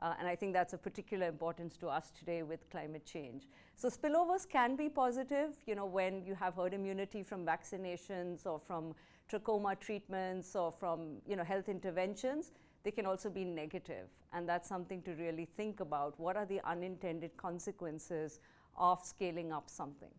Uh, 0.00 0.14
and 0.18 0.26
I 0.26 0.34
think 0.34 0.52
that's 0.52 0.72
of 0.72 0.82
particular 0.82 1.28
importance 1.28 1.76
to 1.78 1.88
us 1.88 2.10
today 2.10 2.42
with 2.42 2.68
climate 2.68 3.06
change. 3.06 3.46
So 3.76 3.88
spillovers 3.88 4.48
can 4.48 4.74
be 4.76 4.88
positive, 4.88 5.54
you 5.66 5.76
know, 5.76 5.86
when 5.86 6.24
you 6.24 6.34
have 6.34 6.56
herd 6.56 6.74
immunity 6.74 7.22
from 7.22 7.46
vaccinations 7.46 8.44
or 8.44 8.58
from 8.58 8.94
trachoma 9.30 9.78
treatments 9.78 10.56
or 10.56 10.72
from, 10.72 11.18
you 11.26 11.36
know, 11.36 11.44
health 11.44 11.68
interventions. 11.68 12.52
They 12.82 12.90
can 12.90 13.06
also 13.06 13.30
be 13.30 13.44
negative, 13.44 14.08
and 14.34 14.46
that's 14.46 14.68
something 14.68 15.00
to 15.02 15.12
really 15.12 15.46
think 15.56 15.80
about. 15.80 16.20
What 16.20 16.36
are 16.36 16.44
the 16.44 16.60
unintended 16.64 17.34
consequences 17.38 18.40
of 18.76 19.02
scaling 19.02 19.52
up 19.52 19.70
something? 19.70 20.10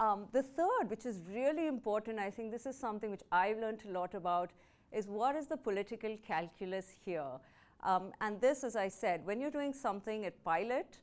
Um, 0.00 0.24
the 0.32 0.42
third, 0.42 0.88
which 0.88 1.04
is 1.04 1.20
really 1.30 1.66
important, 1.66 2.18
I 2.18 2.30
think 2.30 2.50
this 2.50 2.64
is 2.64 2.74
something 2.74 3.10
which 3.10 3.20
I've 3.30 3.58
learned 3.58 3.82
a 3.86 3.92
lot 3.92 4.14
about, 4.14 4.50
is 4.92 5.06
what 5.06 5.36
is 5.36 5.46
the 5.46 5.58
political 5.58 6.16
calculus 6.26 6.86
here? 7.04 7.38
Um, 7.82 8.12
and 8.22 8.40
this, 8.40 8.64
as 8.64 8.76
I 8.76 8.88
said, 8.88 9.24
when 9.26 9.40
you're 9.40 9.50
doing 9.50 9.74
something 9.74 10.24
at 10.24 10.42
pilot, 10.42 10.98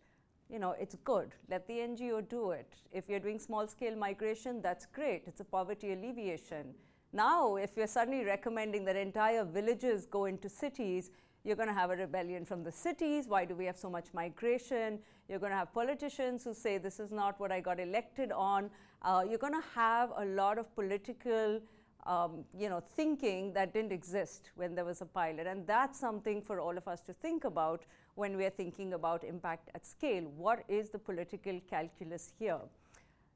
you 0.50 0.58
know, 0.58 0.74
it's 0.80 0.96
good. 1.04 1.36
Let 1.48 1.68
the 1.68 1.74
NGO 1.74 2.28
do 2.28 2.52
it. 2.52 2.74
If 2.92 3.08
you're 3.08 3.20
doing 3.20 3.38
small 3.38 3.68
scale 3.68 3.96
migration, 3.96 4.62
that's 4.64 4.88
great. 4.88 5.24
It's 5.28 5.42
a 5.42 5.46
poverty 5.46 5.94
alleviation. 5.94 6.74
Now, 7.14 7.56
if 7.58 7.78
you're 7.78 7.88
suddenly 7.88 8.26
recommending 8.26 8.84
that 8.86 8.96
entire 8.96 9.44
villages 9.46 10.08
go 10.08 10.26
into 10.26 10.50
cities, 10.50 11.12
you're 11.44 11.56
going 11.56 11.70
to 11.70 11.74
have 11.74 11.92
a 11.92 11.96
rebellion 11.96 12.46
from 12.46 12.64
the 12.64 12.72
cities. 12.72 13.26
Why 13.28 13.46
do 13.46 13.56
we 13.56 13.66
have 13.66 13.78
so 13.78 13.90
much 13.90 14.08
migration? 14.14 15.00
You're 15.30 15.40
going 15.40 15.52
to 15.52 15.58
have 15.58 15.74
politicians 15.74 16.44
who 16.44 16.54
say 16.54 16.78
this 16.78 17.00
is 17.00 17.12
not 17.12 17.40
what 17.40 17.52
I 17.52 17.62
got 17.62 17.80
elected 17.80 18.32
on. 18.32 18.70
Uh, 19.02 19.24
you're 19.28 19.38
going 19.38 19.54
to 19.54 19.68
have 19.74 20.12
a 20.18 20.26
lot 20.26 20.58
of 20.58 20.74
political, 20.76 21.62
um, 22.06 22.44
you 22.58 22.70
know, 22.70 22.80
thinking 22.80 23.54
that 23.54 23.74
didn't 23.74 23.92
exist 23.92 24.52
when 24.56 24.76
there 24.76 24.86
was 24.86 25.02
a 25.02 25.06
pilot, 25.06 25.48
and 25.48 25.66
that's 25.68 26.00
something 26.00 26.42
for 26.42 26.60
all 26.60 26.78
of 26.78 26.88
us 26.88 27.02
to 27.02 27.14
think 27.14 27.44
about 27.44 27.84
when 28.16 28.36
we're 28.36 28.50
thinking 28.50 28.94
about 28.94 29.24
impact 29.24 29.70
at 29.76 29.86
scale. 29.86 30.24
What 30.36 30.64
is 30.68 30.90
the 30.90 31.00
political 31.00 31.60
calculus 31.70 32.34
here? 32.40 32.60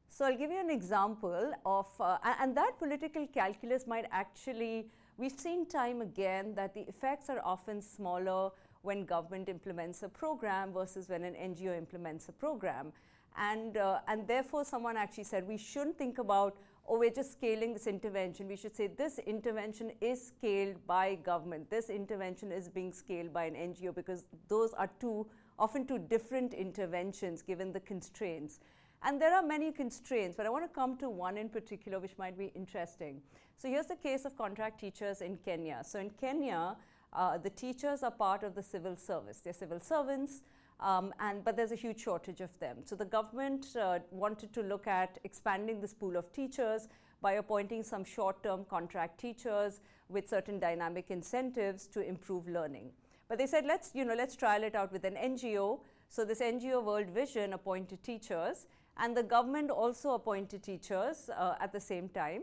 So 0.09 0.25
I'll 0.25 0.37
give 0.37 0.51
you 0.51 0.59
an 0.59 0.69
example 0.69 1.53
of, 1.65 1.87
uh, 1.99 2.17
and 2.39 2.55
that 2.57 2.73
political 2.79 3.27
calculus 3.27 3.87
might 3.87 4.05
actually 4.11 4.89
We've 5.21 5.31
seen 5.31 5.67
time 5.67 6.01
again 6.01 6.55
that 6.55 6.73
the 6.73 6.81
effects 6.87 7.29
are 7.29 7.41
often 7.43 7.79
smaller 7.79 8.49
when 8.81 9.05
government 9.05 9.49
implements 9.49 10.01
a 10.01 10.09
program 10.09 10.73
versus 10.73 11.09
when 11.09 11.23
an 11.23 11.35
NGO 11.35 11.77
implements 11.77 12.27
a 12.27 12.31
program. 12.31 12.91
And, 13.37 13.77
uh, 13.77 13.99
and 14.07 14.27
therefore, 14.27 14.65
someone 14.65 14.97
actually 14.97 15.23
said 15.23 15.47
we 15.47 15.57
shouldn't 15.57 15.97
think 15.97 16.17
about, 16.17 16.57
oh, 16.87 16.99
we're 16.99 17.09
just 17.09 17.33
scaling 17.33 17.73
this 17.73 17.87
intervention. 17.87 18.47
We 18.47 18.55
should 18.55 18.75
say 18.75 18.87
this 18.87 19.19
intervention 19.19 19.91
is 20.01 20.27
scaled 20.27 20.75
by 20.85 21.15
government. 21.15 21.69
This 21.69 21.89
intervention 21.89 22.51
is 22.51 22.67
being 22.67 22.91
scaled 22.91 23.33
by 23.33 23.45
an 23.45 23.55
NGO 23.55 23.95
because 23.95 24.25
those 24.47 24.73
are 24.73 24.89
two, 24.99 25.25
often 25.57 25.85
two 25.85 25.99
different 25.99 26.53
interventions 26.53 27.41
given 27.41 27.71
the 27.71 27.79
constraints. 27.79 28.59
And 29.03 29.19
there 29.19 29.33
are 29.33 29.41
many 29.41 29.71
constraints, 29.71 30.35
but 30.37 30.45
I 30.45 30.49
want 30.49 30.63
to 30.63 30.69
come 30.69 30.95
to 30.97 31.09
one 31.09 31.37
in 31.37 31.49
particular 31.49 31.99
which 31.99 32.17
might 32.17 32.37
be 32.37 32.51
interesting. 32.55 33.21
So 33.57 33.67
here's 33.67 33.87
the 33.87 33.95
case 33.95 34.25
of 34.25 34.37
contract 34.37 34.79
teachers 34.79 35.21
in 35.21 35.37
Kenya. 35.37 35.81
So 35.83 35.99
in 35.99 36.11
Kenya, 36.11 36.75
uh, 37.13 37.37
the 37.37 37.49
teachers 37.49 38.03
are 38.03 38.11
part 38.11 38.43
of 38.43 38.53
the 38.53 38.63
civil 38.63 38.95
service. 38.95 39.39
They're 39.39 39.53
civil 39.53 39.79
servants, 39.79 40.43
um, 40.81 41.13
and, 41.19 41.43
but 41.43 41.55
there's 41.55 41.71
a 41.71 41.75
huge 41.75 41.99
shortage 41.99 42.41
of 42.41 42.57
them. 42.59 42.77
So 42.85 42.95
the 42.95 43.05
government 43.05 43.67
uh, 43.79 43.99
wanted 44.09 44.51
to 44.53 44.61
look 44.61 44.87
at 44.87 45.19
expanding 45.23 45.79
this 45.79 45.93
pool 45.93 46.17
of 46.17 46.31
teachers 46.33 46.87
by 47.21 47.33
appointing 47.33 47.83
some 47.83 48.03
short 48.03 48.41
term 48.41 48.65
contract 48.69 49.19
teachers 49.19 49.81
with 50.09 50.27
certain 50.27 50.59
dynamic 50.59 51.11
incentives 51.11 51.87
to 51.87 52.01
improve 52.01 52.47
learning. 52.47 52.89
But 53.29 53.37
they 53.37 53.47
said, 53.47 53.65
let's, 53.65 53.91
you 53.93 54.03
know, 54.03 54.15
let's 54.15 54.35
trial 54.35 54.63
it 54.63 54.75
out 54.75 54.91
with 54.91 55.05
an 55.05 55.15
NGO. 55.15 55.79
So 56.09 56.25
this 56.25 56.41
NGO 56.41 56.83
World 56.83 57.09
Vision 57.09 57.53
appointed 57.53 58.03
teachers 58.03 58.65
and 58.97 59.15
the 59.15 59.23
government 59.23 59.69
also 59.69 60.11
appointed 60.11 60.63
teachers 60.63 61.29
uh, 61.37 61.55
at 61.61 61.71
the 61.71 61.79
same 61.79 62.09
time. 62.09 62.41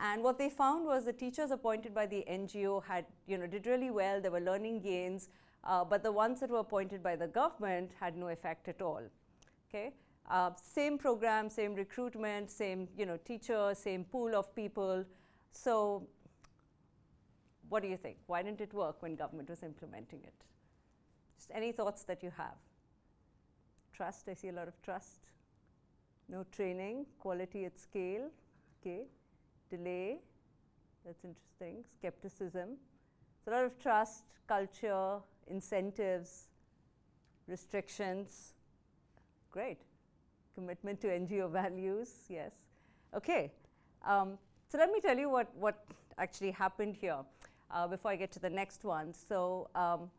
And 0.00 0.22
what 0.22 0.38
they 0.38 0.48
found 0.50 0.84
was 0.84 1.06
the 1.06 1.12
teachers 1.12 1.50
appointed 1.50 1.94
by 1.94 2.06
the 2.06 2.24
NGO 2.30 2.84
had, 2.84 3.06
you 3.26 3.38
know, 3.38 3.46
did 3.46 3.66
really 3.66 3.90
well. 3.90 4.20
There 4.20 4.30
were 4.30 4.40
learning 4.40 4.80
gains, 4.80 5.28
uh, 5.68 5.84
but 5.84 6.02
the 6.02 6.10
ones 6.10 6.40
that 6.40 6.50
were 6.50 6.58
appointed 6.58 7.02
by 7.02 7.14
the 7.14 7.28
government 7.28 7.92
had 8.00 8.16
no 8.16 8.28
effect 8.28 8.66
at 8.68 8.82
all. 8.82 9.02
Okay, 9.68 9.92
uh, 10.28 10.50
same 10.60 10.98
program, 10.98 11.48
same 11.48 11.74
recruitment, 11.74 12.50
same, 12.50 12.88
you 12.96 13.06
know, 13.06 13.18
teacher, 13.18 13.72
same 13.74 14.02
pool 14.02 14.34
of 14.34 14.52
people. 14.56 15.04
So, 15.52 16.08
what 17.68 17.82
do 17.82 17.88
you 17.88 17.96
think? 17.96 18.16
Why 18.26 18.42
didn't 18.42 18.60
it 18.60 18.74
work 18.74 19.02
when 19.02 19.14
government 19.14 19.48
was 19.48 19.62
implementing 19.62 20.20
it? 20.24 20.34
Just 21.36 21.52
any 21.54 21.70
thoughts 21.70 22.02
that 22.04 22.24
you 22.24 22.32
have? 22.36 22.56
Trust. 23.92 24.28
I 24.28 24.34
see 24.34 24.48
a 24.48 24.52
lot 24.52 24.66
of 24.66 24.82
trust 24.82 25.28
no 26.28 26.44
training, 26.52 27.06
quality 27.18 27.64
at 27.64 27.78
scale, 27.78 28.28
okay, 28.80 29.06
delay, 29.70 30.18
that's 31.04 31.24
interesting, 31.24 31.84
skepticism. 31.98 32.76
So 33.44 33.50
a 33.50 33.52
lot 33.52 33.64
of 33.64 33.78
trust, 33.78 34.24
culture, 34.46 35.18
incentives, 35.50 36.48
restrictions, 37.46 38.54
great. 39.50 39.78
Commitment 40.54 41.00
to 41.00 41.08
NGO 41.08 41.50
values, 41.62 42.10
yes. 42.28 42.52
Okay, 43.14 43.52
um, 44.06 44.38
so 44.68 44.78
let 44.78 44.90
me 44.90 45.00
tell 45.00 45.16
you 45.16 45.30
what, 45.30 45.54
what 45.56 45.84
actually 46.18 46.50
happened 46.50 46.96
here 46.96 47.18
uh, 47.70 47.86
before 47.86 48.10
I 48.10 48.16
get 48.16 48.32
to 48.32 48.38
the 48.38 48.50
next 48.50 48.84
one. 48.84 49.14
So 49.14 49.68
um, 49.74 50.10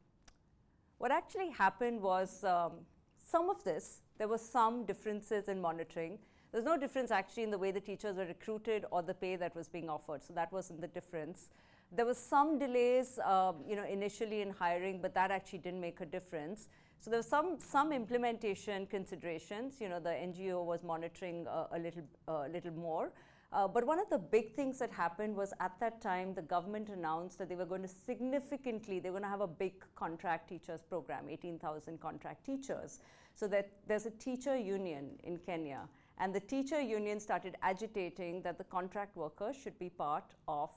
what 0.97 1.11
actually 1.11 1.49
happened 1.49 2.01
was 2.01 2.43
um, 2.43 2.73
some 3.17 3.49
of 3.49 3.63
this 3.63 4.01
there 4.19 4.27
were 4.27 4.37
some 4.37 4.83
differences 4.83 5.47
in 5.47 5.59
monitoring. 5.61 6.19
There's 6.51 6.65
no 6.65 6.77
difference 6.77 7.09
actually 7.09 7.43
in 7.43 7.51
the 7.51 7.57
way 7.57 7.71
the 7.71 7.79
teachers 7.79 8.17
were 8.17 8.25
recruited 8.25 8.85
or 8.91 9.01
the 9.01 9.13
pay 9.13 9.37
that 9.37 9.55
was 9.55 9.69
being 9.69 9.89
offered. 9.89 10.23
So 10.23 10.33
that 10.33 10.51
wasn't 10.51 10.81
the 10.81 10.87
difference. 10.87 11.49
There 11.91 12.05
was 12.05 12.17
some 12.17 12.59
delays, 12.59 13.19
um, 13.25 13.57
you 13.67 13.75
know, 13.75 13.85
initially 13.85 14.41
in 14.41 14.51
hiring, 14.51 15.01
but 15.01 15.13
that 15.15 15.31
actually 15.31 15.59
didn't 15.59 15.81
make 15.81 16.01
a 16.01 16.05
difference. 16.05 16.67
So 16.99 17.09
there 17.09 17.19
was 17.19 17.27
some 17.27 17.57
some 17.59 17.91
implementation 17.93 18.85
considerations. 18.85 19.79
You 19.79 19.89
know, 19.89 19.99
the 19.99 20.09
NGO 20.09 20.63
was 20.65 20.83
monitoring 20.83 21.47
uh, 21.47 21.67
a 21.71 21.79
little 21.79 22.03
uh, 22.27 22.47
little 22.47 22.73
more. 22.73 23.11
Uh, 23.51 23.67
but 23.67 23.85
one 23.85 23.97
of 23.97 24.07
the 24.11 24.17
big 24.17 24.53
things 24.55 24.77
that 24.77 24.91
happened 24.91 25.35
was 25.35 25.53
at 25.59 25.71
that 25.79 26.01
time 26.01 26.35
the 26.35 26.41
government 26.41 26.89
announced 26.89 27.39
that 27.39 27.49
they 27.49 27.55
were 27.55 27.65
going 27.65 27.81
to 27.81 27.87
significantly, 27.87 28.99
they 28.99 29.09
were 29.09 29.19
going 29.19 29.23
to 29.23 29.29
have 29.29 29.41
a 29.41 29.47
big 29.47 29.73
contract 29.95 30.49
teachers 30.49 30.83
program, 30.83 31.27
18,000 31.27 31.99
contract 31.99 32.45
teachers. 32.45 32.99
So 33.33 33.47
that 33.47 33.71
there's 33.87 34.05
a 34.05 34.11
teacher 34.11 34.55
union 34.55 35.11
in 35.23 35.37
Kenya, 35.37 35.87
and 36.19 36.35
the 36.35 36.41
teacher 36.41 36.79
union 36.79 37.19
started 37.19 37.55
agitating 37.63 38.43
that 38.43 38.57
the 38.57 38.65
contract 38.65 39.15
workers 39.15 39.55
should 39.55 39.79
be 39.79 39.89
part 39.89 40.25
of 40.47 40.69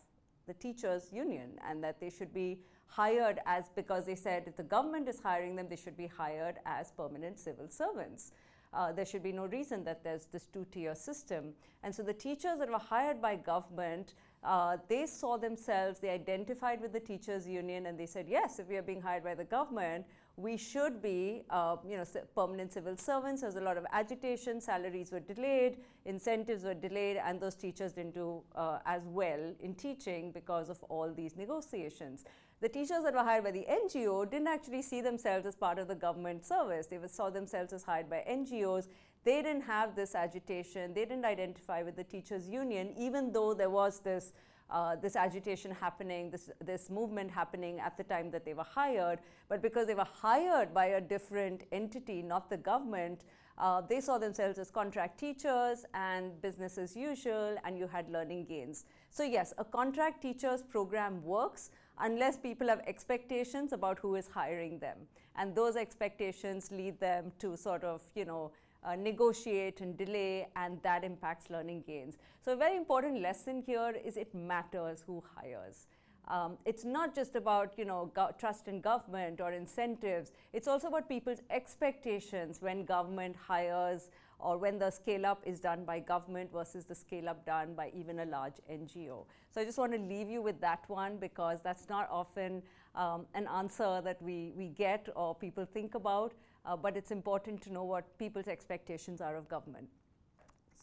the 0.47 0.55
teachers 0.55 1.09
union 1.13 1.51
and 1.69 1.83
that 1.83 2.01
they 2.01 2.11
should 2.11 2.33
be 2.33 2.59
hired 2.87 3.41
as 3.47 3.71
because 3.75 4.05
they 4.05 4.15
said 4.15 4.45
if 4.47 4.57
the 4.57 4.63
government 4.63 5.09
is 5.09 5.21
hiring 5.21 5.57
them, 5.57 5.67
they 5.69 5.77
should 5.77 5.97
be 5.97 6.07
hired 6.07 6.57
as 6.67 6.93
permanent 6.93 7.39
civil 7.39 7.69
servants. 7.69 8.33
uh, 8.73 8.93
there 8.93 9.05
should 9.05 9.23
be 9.23 9.33
no 9.33 9.47
reason 9.47 9.85
that 9.85 10.03
there's 10.03 10.27
this 10.27 10.47
two 10.47 10.67
tier 10.71 10.95
system. 10.95 11.53
And 11.83 11.95
so 11.95 12.03
the 12.03 12.15
teachers 12.15 12.59
that 12.59 12.71
were 12.71 12.79
hired 12.79 13.21
by 13.21 13.37
government, 13.37 14.15
uh, 14.43 14.79
they 14.89 15.07
saw 15.07 15.37
themselves, 15.37 16.01
they 16.01 16.11
identified 16.11 16.81
with 16.81 16.93
the 16.93 17.01
teachers' 17.01 17.47
union, 17.47 17.87
and 17.87 17.99
they 17.99 18.07
said, 18.07 18.27
yes, 18.29 18.59
if 18.59 18.69
we 18.69 18.77
are 18.77 18.83
being 18.83 19.01
hired 19.01 19.25
by 19.25 19.35
the 19.35 19.45
government, 19.45 20.07
we 20.43 20.57
should 20.57 21.01
be, 21.01 21.43
uh, 21.51 21.77
you 21.89 21.97
know, 21.97 22.05
permanent 22.35 22.73
civil 22.73 22.97
servants. 22.97 23.43
There 23.43 23.49
was 23.49 23.57
a 23.57 23.61
lot 23.61 23.79
of 23.79 23.87
agitation. 23.93 24.61
Salaries 24.61 25.13
were 25.13 25.21
delayed, 25.21 25.77
incentives 26.05 26.65
were 26.65 26.75
delayed, 26.75 27.19
and 27.25 27.41
those 27.41 27.55
teachers 27.55 27.93
didn't 27.93 28.15
do 28.15 28.43
uh, 28.57 28.79
as 28.85 29.03
well 29.07 29.55
in 29.61 29.75
teaching 29.75 30.33
because 30.33 30.69
of 30.69 30.83
all 30.85 31.13
these 31.15 31.37
negotiations. 31.37 32.25
The 32.61 32.69
teachers 32.69 33.05
that 33.05 33.15
were 33.15 33.23
hired 33.23 33.45
by 33.45 33.53
the 33.53 33.67
NGO 33.71 34.29
didn't 34.29 34.49
actually 34.49 34.83
see 34.83 35.01
themselves 35.01 35.47
as 35.47 35.55
part 35.55 35.79
of 35.79 35.87
the 35.87 35.95
government 35.95 36.45
service. 36.45 36.87
They 36.89 36.99
saw 37.07 37.31
themselves 37.31 37.73
as 37.73 37.85
hired 37.85 38.11
by 38.11 38.25
NGOs. 38.29 38.89
They 39.25 39.43
didn't 39.43 39.63
have 39.63 39.95
this 39.95 40.17
agitation. 40.17 40.93
They 40.93 41.05
didn't 41.05 41.25
identify 41.25 41.83
with 41.85 41.95
the 41.95 42.05
teachers' 42.05 42.49
union, 42.49 42.93
even 42.97 43.33
though 43.33 43.55
there 43.55 43.71
was 43.71 44.01
this 44.01 44.33
uh, 44.73 44.97
this 44.97 45.17
agitation 45.17 45.71
happening, 45.71 46.31
this, 46.31 46.51
this 46.65 46.89
movement 46.89 47.31
happening 47.31 47.79
at 47.79 47.97
the 47.97 48.05
time 48.05 48.31
that 48.31 48.45
they 48.45 48.55
were 48.55 48.65
hired. 48.65 49.19
But 49.49 49.61
because 49.61 49.87
they 49.87 49.95
were 49.95 50.09
hired 50.11 50.73
by 50.73 50.87
a 50.87 51.01
different 51.01 51.65
entity, 51.71 52.23
not 52.23 52.49
the 52.49 52.57
government, 52.57 53.25
uh, 53.59 53.83
they 53.83 54.01
saw 54.01 54.17
themselves 54.17 54.59
as 54.59 54.71
contract 54.71 55.21
teachers 55.21 55.85
and 55.93 56.41
business 56.41 56.79
as 56.79 56.97
usual, 56.97 57.57
and 57.65 57.79
you 57.79 57.87
had 57.87 58.09
learning 58.11 58.47
gains. 58.47 58.87
So, 59.11 59.23
yes, 59.23 59.53
a 59.59 59.65
contract 59.65 60.23
teachers 60.23 60.63
program 60.63 61.23
works 61.23 61.71
unless 62.01 62.39
people 62.39 62.67
have 62.69 62.81
expectations 62.87 63.73
about 63.73 63.99
who 63.99 64.15
is 64.15 64.27
hiring 64.27 64.79
them. 64.79 64.97
And 65.37 65.55
those 65.55 65.77
expectations 65.77 66.71
lead 66.73 66.99
them 66.99 67.33
to 67.41 67.57
sort 67.57 67.85
of, 67.85 68.03
you 68.15 68.25
know, 68.25 68.53
uh, 68.85 68.97
negotiate 68.97 69.81
and 69.81 69.97
delay, 69.97 70.49
and 70.57 70.83
that 70.83 71.05
impacts 71.05 71.51
learning 71.51 71.85
gains. 71.87 72.17
So, 72.45 72.53
a 72.53 72.57
very 72.57 72.77
important 72.77 73.21
lesson 73.21 73.63
here 73.65 73.95
is 74.05 74.17
it 74.17 74.35
matters 74.35 75.03
who 75.07 75.23
hires. 75.35 75.87
Um, 76.29 76.57
it's 76.65 76.85
not 76.85 77.15
just 77.15 77.35
about 77.35 77.75
you 77.77 77.85
know 77.85 78.11
go- 78.15 78.31
trust 78.39 78.69
in 78.69 78.81
government 78.81 79.41
or 79.41 79.53
incentives. 79.53 80.33
It's 80.53 80.69
also 80.69 80.89
about 80.89 81.09
people's 81.09 81.43
expectations 81.51 82.63
when 82.63 82.85
government 82.85 83.37
hires 83.37 84.09
or 84.43 84.59
when 84.59 84.79
the 84.79 84.91
scale 84.91 85.25
up 85.25 85.43
is 85.47 85.61
done 85.61 85.85
by 85.85 86.01
government 86.01 86.51
versus 86.53 86.85
the 86.85 86.95
scale 86.95 87.29
up 87.29 87.47
done 87.47 87.75
by 87.75 87.93
even 87.95 88.21
a 88.21 88.25
large 88.25 88.57
NGO. 88.71 89.25
So 89.51 89.61
I 89.61 89.65
just 89.65 89.79
want 89.79 89.93
to 89.93 89.99
leave 89.99 90.29
you 90.29 90.43
with 90.43 90.61
that 90.61 90.83
one 90.89 91.17
because 91.17 91.61
that's 91.63 91.89
not 91.89 92.09
often 92.11 92.63
um, 92.95 93.27
an 93.35 93.47
answer 93.47 94.01
that 94.03 94.21
we, 94.21 94.53
we 94.57 94.69
get 94.69 95.09
or 95.15 95.35
people 95.35 95.65
think 95.65 95.95
about 95.95 96.33
uh, 96.65 96.77
but 96.77 96.97
it's 96.97 97.11
important 97.11 97.61
to 97.63 97.73
know 97.73 97.85
what 97.85 98.19
people's 98.19 98.49
expectations 98.49 99.21
are 99.21 99.37
of 99.37 99.49
government. 99.49 99.89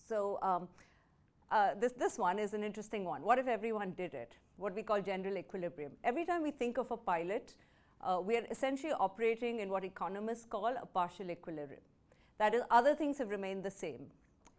So 0.07 0.39
um, 0.41 0.67
uh, 1.51 1.71
this, 1.79 1.93
this 1.93 2.17
one 2.17 2.39
is 2.39 2.53
an 2.53 2.63
interesting 2.63 3.05
one. 3.05 3.21
What 3.21 3.39
if 3.39 3.47
everyone 3.47 3.91
did 3.91 4.13
it? 4.13 4.37
What 4.57 4.75
we 4.75 4.83
call 4.83 5.01
general 5.01 5.37
equilibrium. 5.37 5.91
Every 6.03 6.25
time 6.25 6.43
we 6.43 6.51
think 6.51 6.77
of 6.77 6.91
a 6.91 6.97
pilot, 6.97 7.53
uh, 8.01 8.19
we 8.23 8.37
are 8.37 8.43
essentially 8.51 8.93
operating 8.93 9.59
in 9.59 9.69
what 9.69 9.83
economists 9.83 10.45
call 10.45 10.67
a 10.67 10.85
partial 10.85 11.31
equilibrium. 11.31 11.81
That 12.37 12.53
is, 12.53 12.61
other 12.69 12.95
things 12.95 13.17
have 13.17 13.29
remained 13.29 13.63
the 13.63 13.71
same. 13.71 14.07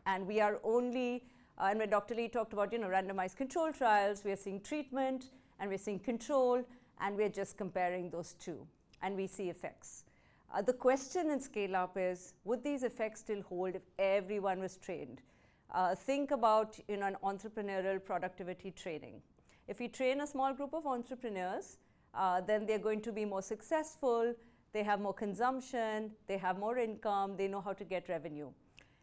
And 0.07 0.27
we 0.27 0.41
are 0.41 0.59
only, 0.65 1.25
uh, 1.59 1.69
and 1.71 1.79
when 1.79 1.91
Dr. 1.91 2.15
Lee 2.15 2.29
talked 2.29 2.53
about, 2.53 2.73
you 2.73 2.79
know, 2.79 2.89
randomized 2.89 3.37
control 3.37 3.73
trials, 3.73 4.23
we 4.25 4.33
are 4.33 4.37
seeing 4.37 4.61
treatment 4.61 5.27
and 5.59 5.69
we're 5.69 5.79
seeing 5.79 5.99
control, 5.99 6.65
and 7.01 7.17
we're 7.17 7.29
just 7.29 7.59
comparing 7.59 8.09
those 8.11 8.35
two, 8.41 8.67
and 9.03 9.15
we 9.15 9.27
see 9.27 9.51
effects. 9.51 10.05
Uh, 10.53 10.61
the 10.61 10.73
question 10.73 11.31
in 11.31 11.41
scale 11.41 11.77
up 11.77 11.97
is 11.97 12.35
would 12.45 12.65
these 12.65 12.83
effects 12.83 13.21
still 13.21 13.41
hold 13.43 13.77
if 13.77 13.83
everyone 13.99 14.59
was 14.59 14.77
trained? 14.79 15.21
Uh, 15.73 15.95
think 15.95 16.33
about 16.33 16.77
you 16.89 16.97
know, 16.97 17.07
an 17.07 17.17
entrepreneurial 17.23 18.05
productivity 18.05 18.73
training. 18.73 19.23
If 19.69 19.79
we 19.79 19.87
train 19.87 20.21
a 20.21 20.27
small 20.27 20.53
group 20.53 20.75
of 20.75 20.87
entrepreneurs, 20.87 21.79
uh, 22.15 22.41
then 22.41 22.67
they're 22.67 22.81
going 22.81 23.01
to 23.03 23.13
be 23.13 23.25
more 23.25 23.43
successful, 23.43 24.35
they 24.73 24.83
have 24.83 25.01
more 25.01 25.15
consumption, 25.15 26.11
they 26.27 26.39
have 26.39 26.59
more 26.59 26.79
income, 26.79 27.37
they 27.37 27.47
know 27.47 27.61
how 27.61 27.73
to 27.73 27.85
get 27.85 28.09
revenue. 28.09 28.51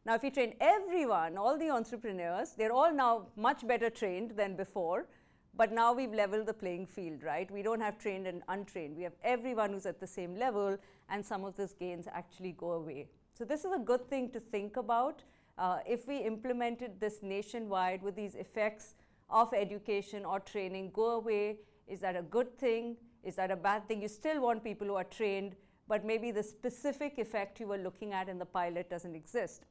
Now, 0.05 0.15
if 0.15 0.23
we 0.23 0.29
train 0.29 0.53
everyone, 0.59 1.37
all 1.37 1.57
the 1.57 1.69
entrepreneurs, 1.69 2.51
they're 2.57 2.73
all 2.73 2.93
now 2.93 3.27
much 3.37 3.65
better 3.65 3.89
trained 3.89 4.31
than 4.31 4.57
before, 4.57 5.07
but 5.55 5.71
now 5.71 5.93
we've 5.93 6.13
leveled 6.13 6.45
the 6.45 6.53
playing 6.53 6.87
field, 6.87 7.23
right? 7.23 7.49
We 7.49 7.63
don't 7.63 7.81
have 7.81 7.97
trained 7.97 8.27
and 8.27 8.43
untrained. 8.47 8.95
We 8.95 9.03
have 9.03 9.13
everyone 9.23 9.71
who's 9.71 9.85
at 9.85 9.99
the 9.99 10.07
same 10.07 10.35
level, 10.37 10.77
and 11.09 11.25
some 11.25 11.43
of 11.45 11.55
those 11.55 11.73
gains 11.73 12.07
actually 12.11 12.51
go 12.51 12.73
away. 12.73 13.07
So, 13.33 13.45
this 13.45 13.65
is 13.65 13.71
a 13.71 13.79
good 13.79 14.09
thing 14.09 14.29
to 14.31 14.39
think 14.39 14.77
about. 14.77 15.23
Uh, 15.57 15.79
if 15.87 16.07
we 16.07 16.17
implemented 16.19 16.99
this 16.99 17.23
nationwide, 17.23 18.03
with 18.03 18.15
these 18.15 18.35
effects 18.35 18.93
of 19.29 19.53
education 19.53 20.25
or 20.25 20.39
training 20.39 20.91
go 20.93 21.11
away? 21.11 21.57
Is 21.87 21.99
that 22.01 22.15
a 22.15 22.21
good 22.21 22.57
thing? 22.57 22.97
Is 23.23 23.35
that 23.35 23.51
a 23.51 23.55
bad 23.55 23.87
thing? 23.87 24.01
You 24.01 24.07
still 24.07 24.41
want 24.41 24.63
people 24.63 24.87
who 24.87 24.95
are 24.95 25.03
trained, 25.03 25.55
but 25.87 26.05
maybe 26.05 26.31
the 26.31 26.43
specific 26.43 27.17
effect 27.17 27.59
you 27.59 27.67
were 27.67 27.77
looking 27.77 28.13
at 28.13 28.29
in 28.29 28.37
the 28.37 28.45
pilot 28.45 28.89
doesn't 28.89 29.15
exist. 29.15 29.65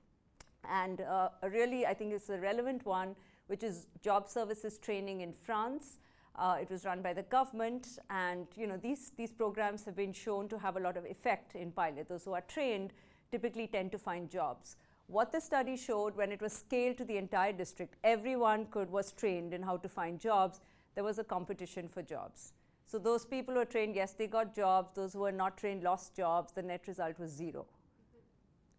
And 0.68 1.00
uh, 1.02 1.28
really, 1.50 1.86
I 1.86 1.94
think 1.94 2.12
it's 2.12 2.28
a 2.28 2.38
relevant 2.38 2.84
one 2.84 3.14
which 3.46 3.62
is 3.62 3.86
job 4.02 4.28
services 4.28 4.78
training 4.78 5.20
in 5.20 5.32
France. 5.32 5.98
Uh, 6.36 6.58
it 6.60 6.70
was 6.70 6.84
run 6.84 7.00
by 7.00 7.12
the 7.12 7.22
government, 7.22 7.98
and 8.10 8.46
you 8.56 8.66
know 8.66 8.76
these 8.76 9.12
these 9.16 9.32
programs 9.32 9.84
have 9.84 9.96
been 9.96 10.12
shown 10.12 10.48
to 10.48 10.58
have 10.58 10.76
a 10.76 10.80
lot 10.80 10.96
of 10.96 11.06
effect 11.06 11.54
in 11.54 11.72
pilot. 11.72 12.08
Those 12.08 12.24
who 12.24 12.32
are 12.32 12.42
trained 12.42 12.92
typically 13.30 13.66
tend 13.66 13.92
to 13.92 13.98
find 13.98 14.28
jobs. 14.28 14.76
What 15.06 15.32
the 15.32 15.40
study 15.40 15.76
showed 15.76 16.16
when 16.16 16.32
it 16.32 16.40
was 16.40 16.52
scaled 16.52 16.98
to 16.98 17.04
the 17.04 17.16
entire 17.16 17.52
district, 17.52 17.96
everyone 18.02 18.66
could 18.66 18.90
was 18.90 19.12
trained 19.12 19.54
in 19.54 19.62
how 19.62 19.76
to 19.78 19.88
find 19.88 20.18
jobs. 20.18 20.60
There 20.94 21.04
was 21.04 21.18
a 21.18 21.24
competition 21.24 21.88
for 21.88 22.02
jobs. 22.02 22.52
So 22.86 22.98
those 22.98 23.24
people 23.24 23.54
who 23.54 23.60
were 23.60 23.66
trained, 23.66 23.94
yes, 23.94 24.12
they 24.12 24.26
got 24.26 24.54
jobs. 24.54 24.92
Those 24.94 25.12
who 25.12 25.20
were 25.20 25.32
not 25.32 25.56
trained 25.56 25.82
lost 25.82 26.14
jobs. 26.14 26.52
The 26.52 26.62
net 26.62 26.86
result 26.86 27.18
was 27.18 27.30
zero. 27.30 27.66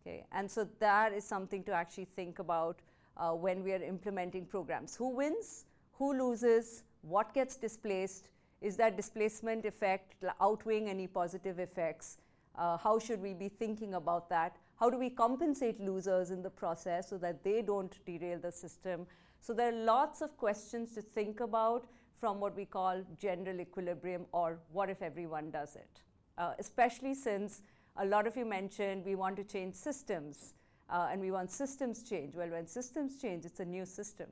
Okay, 0.02 0.26
and 0.32 0.50
so 0.50 0.68
that 0.80 1.14
is 1.14 1.26
something 1.26 1.64
to 1.66 1.74
actually 1.74 2.06
think 2.06 2.40
about 2.40 2.82
uh, 3.18 3.32
when 3.32 3.64
we 3.64 3.74
are 3.74 3.82
implementing 3.82 4.46
programs. 4.46 4.96
Who 4.96 5.10
wins? 5.10 5.66
Who 5.94 6.14
loses? 6.18 6.84
What 7.02 7.34
gets 7.34 7.58
displaced? 7.58 8.30
Is 8.62 8.78
that 8.78 8.96
displacement 8.96 9.66
effect 9.66 10.16
outweighing 10.42 10.90
any 10.90 11.08
positive 11.08 11.60
effects? 11.60 12.18
Uh, 12.56 12.78
how 12.78 12.98
should 12.98 13.22
we 13.22 13.34
be 13.34 13.50
thinking 13.50 13.94
about 13.94 14.30
that? 14.30 14.58
How 14.80 14.90
do 14.90 14.98
we 14.98 15.10
compensate 15.10 15.80
losers 15.80 16.32
in 16.32 16.42
the 16.42 16.50
process 16.50 17.10
so 17.10 17.18
that 17.20 17.44
they 17.44 17.62
don't 17.62 17.98
derail 18.06 18.40
the 18.40 18.52
system? 18.52 19.06
So 19.42 19.54
there 19.54 19.70
are 19.70 19.84
lots 19.86 20.22
of 20.22 20.36
questions 20.38 20.94
to 20.94 21.02
think 21.02 21.40
about 21.40 21.88
from 22.20 22.40
what 22.40 22.56
we 22.56 22.66
call 22.66 23.04
general 23.20 23.60
equilibrium 23.60 24.26
or 24.32 24.60
what 24.72 24.90
if 24.90 25.02
everyone 25.02 25.52
does 25.52 25.76
it? 25.76 26.02
Uh, 26.38 26.54
especially 26.60 27.14
since 27.14 27.62
a 27.98 28.06
lot 28.06 28.28
of 28.28 28.36
you 28.36 28.46
mentioned 28.46 29.06
we 29.06 29.16
want 29.16 29.36
to 29.38 29.44
change 29.44 29.76
systems 29.76 30.54
uh, 30.90 31.10
and 31.12 31.22
we 31.22 31.32
want 31.32 31.52
systems 31.52 32.04
change. 32.04 32.36
Well, 32.36 32.50
when 32.50 32.68
systems 32.68 33.18
change, 33.22 33.46
it's 33.46 33.60
a 33.60 33.66
new 33.66 33.86
system. 33.86 34.28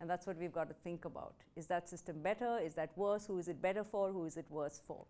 And 0.00 0.10
that's 0.10 0.26
what 0.26 0.36
we've 0.36 0.52
got 0.52 0.68
to 0.68 0.74
think 0.74 1.04
about. 1.04 1.34
Is 1.56 1.66
that 1.66 1.88
system 1.88 2.22
better? 2.22 2.58
Is 2.58 2.74
that 2.74 2.90
worse? 2.96 3.26
Who 3.26 3.38
is 3.38 3.48
it 3.48 3.62
better 3.62 3.84
for? 3.84 4.10
Who 4.10 4.24
is 4.24 4.36
it 4.36 4.46
worse 4.50 4.80
for? 4.84 5.04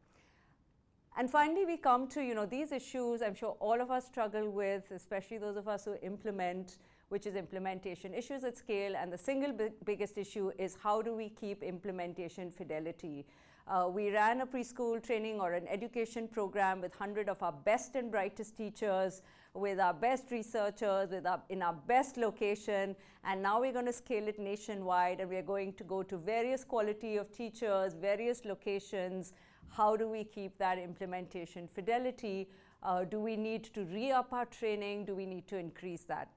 And 1.17 1.31
finally, 1.31 1.67
we 1.67 1.77
come 1.77 2.07
to 2.09 2.23
you 2.23 2.35
know 2.35 2.47
these 2.47 2.73
issues. 2.73 3.21
I'm 3.21 3.35
sure 3.35 3.57
all 3.61 3.81
of 3.81 3.91
us 3.91 4.07
struggle 4.07 4.49
with, 4.51 4.91
especially 4.91 5.39
those 5.39 5.57
of 5.57 5.69
us 5.69 5.85
who 5.85 5.97
implement, 6.03 6.79
which 7.11 7.27
is 7.27 7.37
implementation 7.37 8.15
issues 8.15 8.45
at 8.45 8.57
scale. 8.57 8.95
And 8.97 9.13
the 9.13 9.19
single 9.19 9.53
biggest 9.85 10.17
issue 10.17 10.53
is 10.59 10.77
how 10.83 11.03
do 11.03 11.15
we 11.15 11.29
keep 11.29 11.63
implementation 11.63 12.51
fidelity? 12.51 13.27
Uh, 13.69 13.89
we 13.89 14.11
ran 14.11 14.41
a 14.41 14.47
preschool 14.47 15.03
training 15.03 15.41
or 15.41 15.53
an 15.53 15.69
education 15.69 16.27
program 16.27 16.81
with 16.81 16.99
100 16.99 17.29
of 17.29 17.43
our 17.43 17.53
best 17.53 17.95
and 17.95 18.11
brightest 18.11 18.57
teachers 18.57 19.23
with 19.55 19.79
our 19.79 19.93
best 19.93 20.31
researchers, 20.31 21.11
with 21.11 21.27
our, 21.27 21.43
in 21.51 21.63
our 21.63 21.75
best 21.87 22.17
location, 22.17 22.97
and 23.25 23.43
now 23.43 23.61
we're 23.61 23.73
going 23.73 23.87
to 23.87 23.93
scale 23.93 24.27
it 24.27 24.39
nationwide, 24.39 25.21
and 25.21 25.29
we're 25.29 25.43
going 25.43 25.75
to 25.75 25.85
go 25.85 26.03
to 26.03 26.17
various 26.17 26.65
quality 26.65 27.17
of 27.19 27.31
teachers, 27.31 27.93
various 27.95 28.45
locations. 28.47 29.35
How 29.69 29.95
do 29.97 30.09
we 30.09 30.25
keep 30.25 30.57
that 30.59 30.79
implementation 30.79 31.69
fidelity? 31.69 32.49
Uh, 32.83 33.05
do 33.05 33.21
we 33.21 33.37
need 33.37 33.65
to 33.75 33.85
re-up 33.85 34.33
our 34.33 34.47
training? 34.47 35.05
Do 35.05 35.15
we 35.15 35.27
need 35.27 35.47
to 35.49 35.59
increase 35.59 36.05
that? 36.05 36.29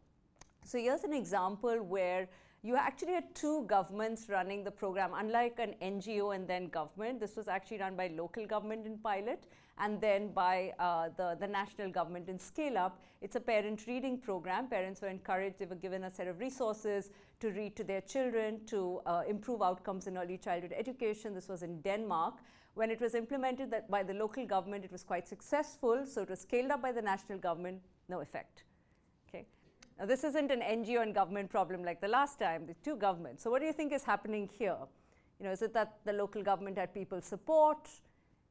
So 0.65 0.78
here's 0.78 1.04
an 1.04 1.13
example 1.13 1.82
where 1.84 2.28
you 2.65 2.75
actually 2.75 3.13
had 3.13 3.36
two 3.36 3.63
governments 3.67 4.25
running 4.28 4.63
the 4.63 4.71
program, 4.71 5.12
unlike 5.13 5.60
an 5.60 5.75
NGO 5.84 6.34
and 6.34 6.47
then 6.47 6.67
government. 6.69 7.19
This 7.19 7.36
was 7.36 7.47
actually 7.47 7.78
run 7.78 7.95
by 7.95 8.08
local 8.08 8.47
government 8.47 8.88
in 8.88 8.97
pilot 8.97 9.43
and 9.78 10.01
then 10.01 10.30
by 10.30 10.73
uh, 10.80 11.10
the, 11.15 11.38
the 11.39 11.45
national 11.45 11.91
government 11.91 12.28
in 12.28 12.39
Scale 12.39 12.80
Up. 12.80 12.99
It's 13.21 13.36
a 13.36 13.39
parent 13.39 13.86
reading 13.86 14.17
program. 14.17 14.67
Parents 14.67 14.99
were 14.99 15.10
encouraged, 15.10 15.60
they 15.60 15.67
were 15.67 15.75
given 15.75 16.06
a 16.06 16.10
set 16.10 16.28
of 16.28 16.39
resources 16.39 17.12
to 17.39 17.51
read 17.51 17.75
to 17.75 17.84
their 17.84 18.01
children 18.01 18.65
to 18.65 18.99
uh, 19.06 19.21
improve 19.30 19.62
outcomes 19.62 20.08
in 20.08 20.17
early 20.17 20.39
childhood 20.39 20.73
education. 20.75 21.36
This 21.36 21.47
was 21.47 21.62
in 21.62 21.82
Denmark. 21.82 22.39
When 22.73 22.89
it 22.89 22.99
was 22.99 23.13
implemented 23.13 23.75
by 23.91 24.01
the 24.01 24.15
local 24.15 24.43
government, 24.47 24.84
it 24.84 24.91
was 24.91 25.04
quite 25.04 25.28
successful. 25.28 26.04
So 26.08 26.23
it 26.23 26.32
was 26.32 26.39
scaled 26.39 26.71
up 26.71 26.82
by 26.82 26.93
the 26.93 27.01
national 27.04 27.38
government, 27.38 27.82
no 28.10 28.21
effect 28.21 28.63
Now, 29.97 30.05
this 30.05 30.23
isn't 30.25 30.51
an 30.51 30.62
NGO 30.62 31.01
and 31.01 31.13
government 31.13 31.49
problem 31.49 31.84
like 31.84 32.01
the 32.01 32.08
last 32.08 32.38
time, 32.38 32.65
the 32.67 32.75
two 32.84 32.97
governments. 32.97 33.43
So, 33.43 33.49
what 33.49 33.62
do 33.62 33.65
you 33.65 33.73
think 33.73 33.93
is 33.93 34.03
happening 34.03 34.49
here? 34.51 34.77
You 35.39 35.45
know, 35.45 35.51
is 35.51 35.62
it 35.62 35.73
that 35.73 35.99
the 36.05 36.13
local 36.13 36.43
government 36.43 36.77
had 36.77 36.93
people 36.93 37.21
support? 37.21 37.89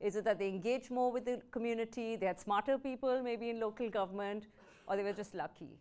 Is 0.00 0.16
it 0.16 0.24
that 0.24 0.38
they 0.38 0.48
engaged 0.48 0.90
more 0.90 1.12
with 1.12 1.24
the 1.24 1.40
community? 1.50 2.16
They 2.16 2.26
had 2.26 2.40
smarter 2.40 2.78
people 2.78 3.22
maybe 3.22 3.50
in 3.50 3.60
local 3.60 3.90
government, 3.90 4.46
or 4.86 4.96
they 4.96 5.02
were 5.02 5.12
just 5.12 5.34
lucky? 5.34 5.78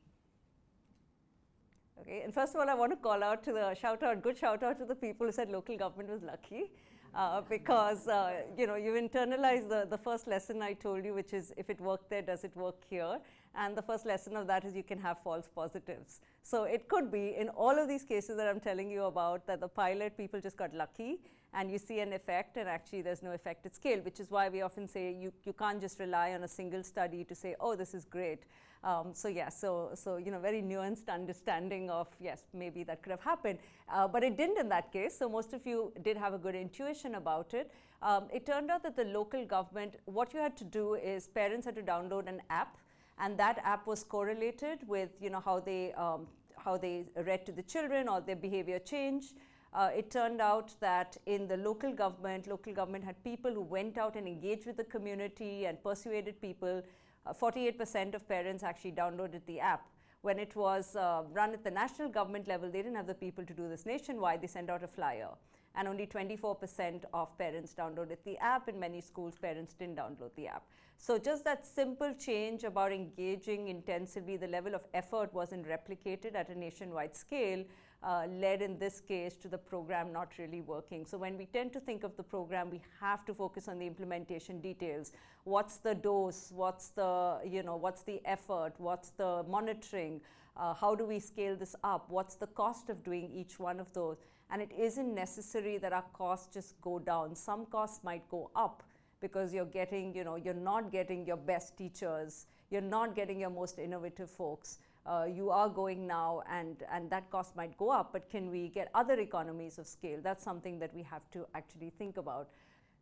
Okay, 2.02 2.22
and 2.24 2.34
first 2.34 2.54
of 2.56 2.62
all, 2.62 2.70
I 2.70 2.74
want 2.74 2.92
to 2.92 2.98
call 2.98 3.24
out 3.24 3.44
to 3.44 3.54
the 3.54 3.74
shout 3.76 4.04
out, 4.04 4.22
good 4.22 4.38
shout 4.38 4.64
out 4.64 4.80
to 4.80 4.86
the 4.86 4.96
people 4.96 5.26
who 5.26 5.32
said 5.32 5.50
local 5.50 5.78
government 5.78 6.10
was 6.10 6.22
lucky. 6.22 6.72
Uh, 7.16 7.42
because 7.42 8.08
uh, 8.08 8.42
you 8.58 8.66
know 8.66 8.76
you 8.76 8.94
internalize 8.94 9.70
the, 9.70 9.86
the 9.88 9.98
first 9.98 10.28
lesson 10.28 10.64
I 10.64 10.74
told 10.74 11.06
you, 11.06 11.14
which 11.14 11.32
is 11.32 11.54
if 11.58 11.70
it 11.70 11.80
worked 11.80 12.10
there, 12.10 12.24
does 12.24 12.44
it 12.44 12.56
work 12.56 12.78
here? 12.90 13.20
And 13.56 13.78
the 13.78 13.84
first 13.84 14.08
lesson 14.08 14.36
of 14.36 14.48
that 14.48 14.66
is 14.66 14.76
you 14.76 14.82
can 14.82 15.00
have 15.00 15.20
false 15.20 15.48
positives. 15.48 16.22
So 16.42 16.64
it 16.64 16.88
could 16.88 17.12
be 17.12 17.36
in 17.36 17.50
all 17.50 17.78
of 17.78 17.88
these 17.88 18.04
cases 18.04 18.36
that 18.38 18.48
I'm 18.48 18.60
telling 18.60 18.90
you 18.90 19.04
about 19.04 19.46
that 19.46 19.62
the 19.62 19.68
pilot 19.68 20.18
people 20.18 20.42
just 20.42 20.58
got 20.58 20.74
lucky 20.74 21.20
and 21.54 21.72
you 21.72 21.78
see 21.78 22.00
an 22.00 22.14
effect 22.14 22.58
and 22.58 22.68
actually 22.68 23.02
there's 23.02 23.22
no 23.22 23.32
effect 23.32 23.66
at 23.66 23.76
scale, 23.76 24.00
which 24.00 24.20
is 24.20 24.32
why 24.32 24.50
we 24.50 24.62
often 24.62 24.88
say 24.88 25.14
you, 25.14 25.32
you 25.44 25.54
can't 25.54 25.80
just 25.80 26.00
rely 26.00 26.34
on 26.34 26.44
a 26.44 26.48
single 26.48 26.84
study 26.84 27.24
to 27.24 27.36
say, 27.36 27.56
oh, 27.60 27.76
this 27.76 27.94
is 27.94 28.06
great. 28.06 28.44
Um, 28.84 29.12
so 29.14 29.30
yeah, 29.30 29.48
so 29.48 29.92
so 29.94 30.18
you 30.18 30.30
know, 30.30 30.40
very 30.40 30.62
nuanced 30.62 31.08
understanding 31.08 31.90
of 31.90 32.08
yes, 32.20 32.44
maybe 32.54 32.84
that 32.84 33.02
could 33.02 33.12
have 33.12 33.22
happened, 33.22 33.60
uh, 33.90 34.10
but 34.10 34.24
it 34.24 34.36
didn't 34.36 34.58
in 34.58 34.68
that 34.70 34.92
case. 34.92 35.18
So 35.18 35.30
most 35.30 35.54
of 35.54 35.66
you 35.66 35.94
did 36.02 36.18
have 36.18 36.34
a 36.34 36.38
good 36.38 36.54
intuition 36.54 37.16
about 37.16 37.54
it. 37.54 37.72
Um, 38.02 38.26
it 38.34 38.46
turned 38.46 38.70
out 38.70 38.84
that 38.84 38.98
the 38.98 39.06
local 39.06 39.46
government, 39.46 39.96
what 40.04 40.34
you 40.34 40.42
had 40.42 40.58
to 40.58 40.66
do 40.66 40.96
is 40.96 41.28
parents 41.28 41.66
had 41.66 41.76
to 41.76 41.82
download 41.82 42.28
an 42.28 42.42
app, 42.50 42.78
and 43.20 43.38
that 43.38 43.62
app 43.64 43.88
was 43.88 44.04
correlated 44.04 44.86
with 44.86 45.12
you 45.22 45.30
know 45.30 45.40
how 45.40 45.62
they 45.62 45.94
um, 45.94 46.28
how 46.58 46.76
they 46.76 47.06
read 47.26 47.46
to 47.46 47.54
the 47.54 47.64
children 47.64 48.10
or 48.10 48.20
their 48.20 48.36
behavior 48.36 48.80
changed. 48.80 49.36
Uh, 49.74 49.90
it 49.96 50.12
turned 50.12 50.40
out 50.40 50.74
that 50.80 51.18
in 51.26 51.48
the 51.48 51.58
local 51.58 51.92
government, 51.92 52.48
local 52.48 52.74
government 52.74 53.04
had 53.04 53.22
people 53.24 53.52
who 53.52 53.62
went 53.62 53.98
out 53.98 54.16
and 54.16 54.28
engaged 54.28 54.68
with 54.68 54.78
the 54.78 54.84
community 54.84 55.66
and 55.66 55.82
persuaded 55.84 56.40
people 56.42 56.84
48% 57.28 58.14
uh, 58.14 58.18
of 58.18 58.28
parents 58.28 58.64
actually 58.64 58.92
downloaded 58.92 59.42
the 59.48 59.60
app. 59.60 59.88
When 60.22 60.40
it 60.40 60.56
was 60.56 60.96
uh, 60.96 61.24
run 61.32 61.54
at 61.54 61.64
the 61.64 61.72
national 61.72 62.10
government 62.10 62.48
level, 62.48 62.70
they 62.70 62.82
didn't 62.82 62.96
have 62.96 63.08
the 63.08 63.14
people 63.14 63.46
to 63.46 63.54
do 63.54 63.68
this 63.68 63.86
nationwide. 63.86 64.42
They 64.42 64.48
sent 64.48 64.70
out 64.70 64.84
a 64.84 64.88
flyer. 64.88 65.30
And 65.76 65.88
only 65.88 66.06
24% 66.06 67.04
of 67.14 67.36
parents 67.38 67.74
downloaded 67.74 68.18
the 68.24 68.38
app. 68.38 68.70
In 68.70 68.80
many 68.80 69.02
schools, 69.02 69.36
parents 69.42 69.74
didn't 69.74 69.96
download 69.96 70.30
the 70.36 70.48
app. 70.48 70.64
So, 70.98 71.18
just 71.18 71.44
that 71.46 71.66
simple 71.66 72.14
change 72.14 72.64
about 72.64 72.94
engaging 72.94 73.70
intensively, 73.70 74.38
the 74.38 74.48
level 74.48 74.76
of 74.76 74.82
effort 74.94 75.34
wasn't 75.34 75.68
replicated 75.68 76.36
at 76.36 76.50
a 76.50 76.58
nationwide 76.58 77.16
scale 77.16 77.66
uh, 78.04 78.28
led 78.30 78.62
in 78.62 78.78
this 78.78 79.00
case 79.00 79.36
to 79.38 79.48
the 79.48 79.58
program 79.58 80.12
not 80.12 80.34
really 80.38 80.62
working. 80.62 81.06
So 81.06 81.18
when 81.18 81.38
we 81.38 81.46
tend 81.46 81.72
to 81.74 81.80
think 81.80 82.04
of 82.04 82.16
the 82.18 82.24
program, 82.24 82.70
we 82.70 82.82
have 83.00 83.26
to 83.26 83.34
focus 83.34 83.68
on 83.68 83.80
the 83.80 83.88
implementation 83.88 84.60
details. 84.60 85.14
What's 85.46 85.78
the 85.78 85.96
dose? 85.96 86.52
What's 86.54 86.90
the, 86.90 87.40
you 87.46 87.64
know, 87.64 87.78
what's 87.78 88.04
the 88.04 88.22
effort? 88.26 88.74
What's 88.78 89.12
the 89.12 89.44
monitoring? 89.48 90.22
Uh, 90.56 90.74
how 90.74 90.96
do 90.96 91.06
we 91.06 91.20
scale 91.20 91.56
this 91.56 91.76
up? 91.84 92.10
What's 92.10 92.36
the 92.36 92.48
cost 92.48 92.90
of 92.90 93.04
doing 93.04 93.32
each 93.34 93.60
one 93.60 93.80
of 93.80 93.92
those? 93.94 94.18
And 94.52 94.62
it 94.62 94.72
isn't 94.78 95.16
necessary 95.16 95.78
that 95.78 95.94
our 95.94 96.06
costs 96.14 96.54
just 96.54 96.80
go 96.82 97.00
down. 97.00 97.36
Some 97.36 97.66
costs 97.66 98.04
might 98.04 98.28
go 98.30 98.52
up 98.56 98.84
because 99.20 99.54
you're 99.54 99.66
getting, 99.66 100.14
you 100.14 100.26
know, 100.26 100.36
you're 100.36 100.54
not 100.54 100.92
getting 100.92 101.26
your 101.26 101.38
best 101.38 101.78
teachers, 101.78 102.48
you're 102.70 102.82
not 102.82 103.16
getting 103.16 103.40
your 103.40 103.50
most 103.50 103.80
innovative 103.80 104.30
folks 104.30 104.80
uh, 105.06 105.26
you 105.30 105.50
are 105.50 105.70
going 105.70 106.08
now 106.08 106.44
and, 106.50 106.84
and 106.92 107.10
that 107.10 107.30
cost 107.30 107.56
might 107.56 107.78
go 107.78 107.90
up, 107.90 108.14
but 108.14 108.30
can 108.30 108.50
we 108.50 108.70
get 108.70 108.90
other 108.94 109.20
economies 109.20 109.78
of 109.78 109.86
scale? 109.86 110.20
That's 110.24 110.44
something 110.44 110.80
that 110.80 110.94
we 110.94 111.04
have 111.04 111.30
to 111.32 111.46
actually 111.56 111.92
think 111.98 112.18
about. 112.18 112.50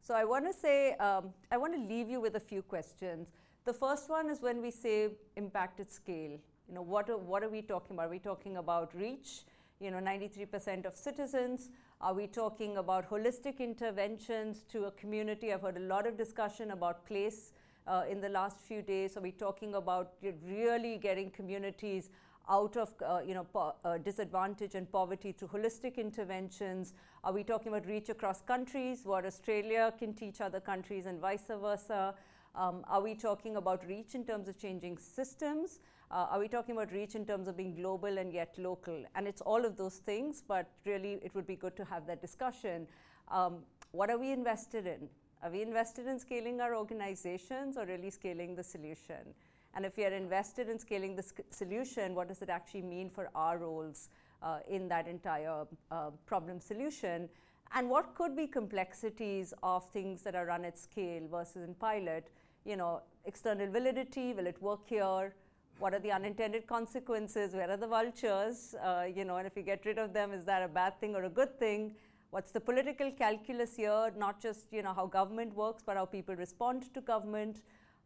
So 0.01 0.15
I 0.15 0.25
want 0.25 0.45
to 0.45 0.53
say, 0.53 0.93
um, 0.93 1.31
I 1.51 1.57
want 1.57 1.73
to 1.75 1.79
leave 1.79 2.09
you 2.09 2.19
with 2.19 2.35
a 2.35 2.39
few 2.39 2.63
questions. 2.63 3.33
The 3.65 3.73
first 3.73 4.09
one 4.09 4.29
is 4.31 4.41
when 4.41 4.61
we 4.61 4.71
say 4.71 5.09
impact 5.35 5.79
at 5.79 5.91
scale, 5.91 6.39
you 6.67 6.73
know, 6.73 6.81
what 6.81 7.09
are, 7.09 7.17
what 7.17 7.43
are 7.43 7.49
we 7.49 7.61
talking 7.61 7.95
about? 7.95 8.07
Are 8.07 8.09
we 8.09 8.19
talking 8.19 8.57
about 8.57 8.95
reach? 8.95 9.43
You 9.79 9.91
know, 9.91 9.97
93% 9.97 10.85
of 10.85 10.95
citizens. 10.95 11.69
Are 11.99 12.15
we 12.15 12.25
talking 12.25 12.77
about 12.77 13.07
holistic 13.07 13.59
interventions 13.59 14.63
to 14.71 14.85
a 14.85 14.91
community? 14.91 15.53
I've 15.53 15.61
heard 15.61 15.77
a 15.77 15.81
lot 15.81 16.07
of 16.07 16.17
discussion 16.17 16.71
about 16.71 17.05
place 17.05 17.51
uh, 17.87 18.03
in 18.09 18.21
the 18.21 18.29
last 18.29 18.59
few 18.59 18.81
days? 18.81 19.17
Are 19.17 19.21
we 19.21 19.31
talking 19.31 19.75
about 19.75 20.13
really 20.45 20.97
getting 20.97 21.29
communities 21.31 22.09
out 22.49 22.75
of 22.75 22.93
uh, 23.05 23.19
you 23.25 23.33
know 23.33 23.43
po- 23.43 23.75
uh, 23.85 23.97
disadvantage 23.97 24.75
and 24.75 24.91
poverty 24.91 25.31
through 25.31 25.49
holistic 25.49 25.97
interventions? 25.97 26.93
Are 27.23 27.33
we 27.33 27.43
talking 27.43 27.69
about 27.69 27.87
reach 27.87 28.09
across 28.09 28.41
countries, 28.41 29.01
what 29.05 29.25
Australia 29.25 29.93
can 29.97 30.13
teach 30.13 30.41
other 30.41 30.59
countries, 30.59 31.05
and 31.05 31.19
vice 31.19 31.47
versa? 31.47 32.15
Um, 32.53 32.83
are 32.89 33.01
we 33.01 33.15
talking 33.15 33.55
about 33.55 33.85
reach 33.87 34.13
in 34.13 34.25
terms 34.25 34.47
of 34.49 34.57
changing 34.57 34.97
systems? 34.97 35.79
Uh, 36.09 36.27
are 36.31 36.39
we 36.39 36.49
talking 36.49 36.75
about 36.75 36.91
reach 36.91 37.15
in 37.15 37.25
terms 37.25 37.47
of 37.47 37.55
being 37.55 37.73
global 37.73 38.17
and 38.17 38.33
yet 38.33 38.53
local? 38.57 39.05
And 39.15 39.25
it's 39.25 39.39
all 39.39 39.63
of 39.63 39.77
those 39.77 39.95
things, 39.95 40.43
but 40.45 40.69
really 40.85 41.19
it 41.23 41.33
would 41.33 41.47
be 41.47 41.55
good 41.55 41.77
to 41.77 41.85
have 41.85 42.05
that 42.07 42.21
discussion. 42.21 42.87
Um, 43.29 43.59
what 43.91 44.09
are 44.09 44.17
we 44.17 44.31
invested 44.31 44.85
in? 44.85 45.07
Are 45.43 45.49
we 45.49 45.63
invested 45.63 46.05
in 46.05 46.19
scaling 46.19 46.61
our 46.61 46.75
organizations 46.75 47.75
or 47.75 47.85
really 47.85 48.11
scaling 48.11 48.55
the 48.55 48.63
solution? 48.63 49.33
And 49.73 49.85
if 49.85 49.97
we 49.97 50.05
are 50.05 50.13
invested 50.13 50.69
in 50.69 50.77
scaling 50.77 51.15
the 51.15 51.23
sc- 51.23 51.41
solution, 51.49 52.13
what 52.13 52.27
does 52.27 52.43
it 52.43 52.49
actually 52.49 52.83
mean 52.83 53.09
for 53.09 53.29
our 53.33 53.57
roles 53.57 54.09
uh, 54.43 54.59
in 54.69 54.87
that 54.89 55.07
entire 55.07 55.65
uh, 55.89 56.11
problem 56.27 56.59
solution? 56.59 57.27
And 57.73 57.89
what 57.89 58.13
could 58.13 58.35
be 58.35 58.45
complexities 58.45 59.51
of 59.63 59.89
things 59.89 60.21
that 60.23 60.35
are 60.35 60.45
run 60.45 60.63
at 60.63 60.77
scale 60.77 61.27
versus 61.27 61.63
in 61.67 61.73
pilot? 61.73 62.29
You 62.63 62.75
know, 62.75 63.01
external 63.25 63.71
validity, 63.71 64.33
will 64.33 64.45
it 64.45 64.61
work 64.61 64.81
here? 64.85 65.33
What 65.79 65.95
are 65.95 65.99
the 65.99 66.11
unintended 66.11 66.67
consequences? 66.67 67.55
Where 67.55 67.71
are 67.71 67.77
the 67.77 67.87
vultures? 67.87 68.75
Uh, 68.75 69.05
you 69.11 69.25
know, 69.25 69.37
and 69.37 69.47
if 69.47 69.57
you 69.57 69.63
get 69.63 69.85
rid 69.85 69.97
of 69.97 70.13
them, 70.13 70.33
is 70.33 70.45
that 70.45 70.61
a 70.61 70.67
bad 70.67 70.99
thing 70.99 71.15
or 71.15 71.23
a 71.23 71.29
good 71.29 71.57
thing? 71.57 71.95
What's 72.31 72.51
the 72.51 72.61
political 72.61 73.11
calculus 73.11 73.75
here? 73.75 74.09
Not 74.17 74.41
just 74.41 74.71
you 74.71 74.81
know 74.81 74.93
how 74.93 75.05
government 75.05 75.53
works, 75.53 75.83
but 75.85 75.97
how 75.97 76.05
people 76.05 76.33
respond 76.33 76.93
to 76.93 77.01
government. 77.01 77.61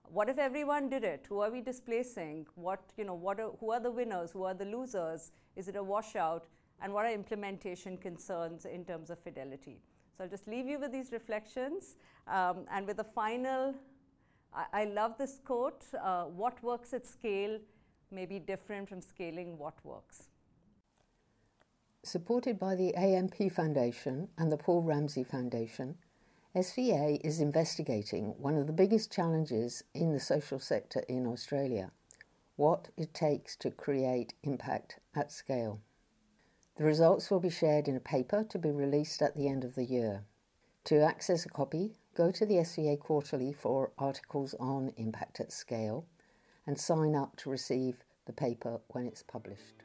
What 0.07 0.29
if 0.29 0.39
everyone 0.39 0.89
did 0.89 1.03
it? 1.03 1.27
Who 1.29 1.41
are 1.41 1.51
we 1.51 1.61
displacing? 1.61 2.47
What 2.55 2.81
you 2.97 3.05
know? 3.05 3.13
What 3.13 3.39
are, 3.39 3.51
who 3.59 3.69
are 3.71 3.79
the 3.79 3.91
winners? 3.91 4.31
Who 4.31 4.43
are 4.43 4.55
the 4.55 4.65
losers? 4.65 5.31
Is 5.55 5.67
it 5.67 5.75
a 5.75 5.83
washout? 5.83 6.47
And 6.81 6.91
what 6.91 7.05
are 7.05 7.11
implementation 7.11 7.97
concerns 7.97 8.65
in 8.65 8.83
terms 8.83 9.11
of 9.11 9.19
fidelity? 9.19 9.79
So 10.17 10.23
I'll 10.23 10.29
just 10.29 10.47
leave 10.47 10.65
you 10.65 10.79
with 10.79 10.91
these 10.91 11.11
reflections 11.11 11.95
um, 12.25 12.65
and 12.71 12.87
with 12.87 12.97
a 12.97 13.03
final. 13.03 13.75
I, 14.51 14.65
I 14.81 14.85
love 14.85 15.19
this 15.19 15.39
quote: 15.45 15.85
uh, 16.03 16.23
"What 16.23 16.63
works 16.63 16.95
at 16.95 17.05
scale 17.05 17.59
may 18.09 18.25
be 18.25 18.39
different 18.39 18.89
from 18.89 19.01
scaling 19.01 19.59
what 19.59 19.75
works." 19.85 20.29
Supported 22.05 22.59
by 22.59 22.75
the 22.75 22.93
AMP 22.93 23.51
Foundation 23.51 24.29
and 24.37 24.51
the 24.51 24.57
Paul 24.57 24.83
Ramsay 24.83 25.23
Foundation, 25.23 25.97
SVA 26.55 27.19
is 27.25 27.39
investigating 27.39 28.39
one 28.39 28.55
of 28.55 28.67
the 28.67 28.73
biggest 28.73 29.11
challenges 29.11 29.83
in 29.95 30.13
the 30.13 30.19
social 30.19 30.59
sector 30.59 30.99
in 31.09 31.25
Australia 31.25 31.89
what 32.57 32.89
it 32.95 33.15
takes 33.15 33.55
to 33.55 33.71
create 33.71 34.35
impact 34.43 34.99
at 35.15 35.31
scale. 35.31 35.81
The 36.75 36.83
results 36.83 37.31
will 37.31 37.39
be 37.39 37.49
shared 37.49 37.87
in 37.87 37.95
a 37.95 37.99
paper 37.99 38.43
to 38.49 38.59
be 38.59 38.69
released 38.69 39.23
at 39.23 39.35
the 39.35 39.47
end 39.47 39.63
of 39.63 39.73
the 39.73 39.85
year. 39.85 40.25
To 40.83 41.01
access 41.01 41.43
a 41.47 41.49
copy, 41.49 41.95
go 42.13 42.29
to 42.29 42.45
the 42.45 42.57
SVA 42.57 42.99
Quarterly 42.99 43.51
for 43.51 43.93
articles 43.97 44.53
on 44.59 44.93
impact 44.97 45.39
at 45.39 45.51
scale 45.51 46.05
and 46.67 46.79
sign 46.79 47.15
up 47.15 47.35
to 47.37 47.49
receive 47.49 48.03
the 48.27 48.33
paper 48.33 48.79
when 48.89 49.07
it's 49.07 49.23
published. 49.23 49.84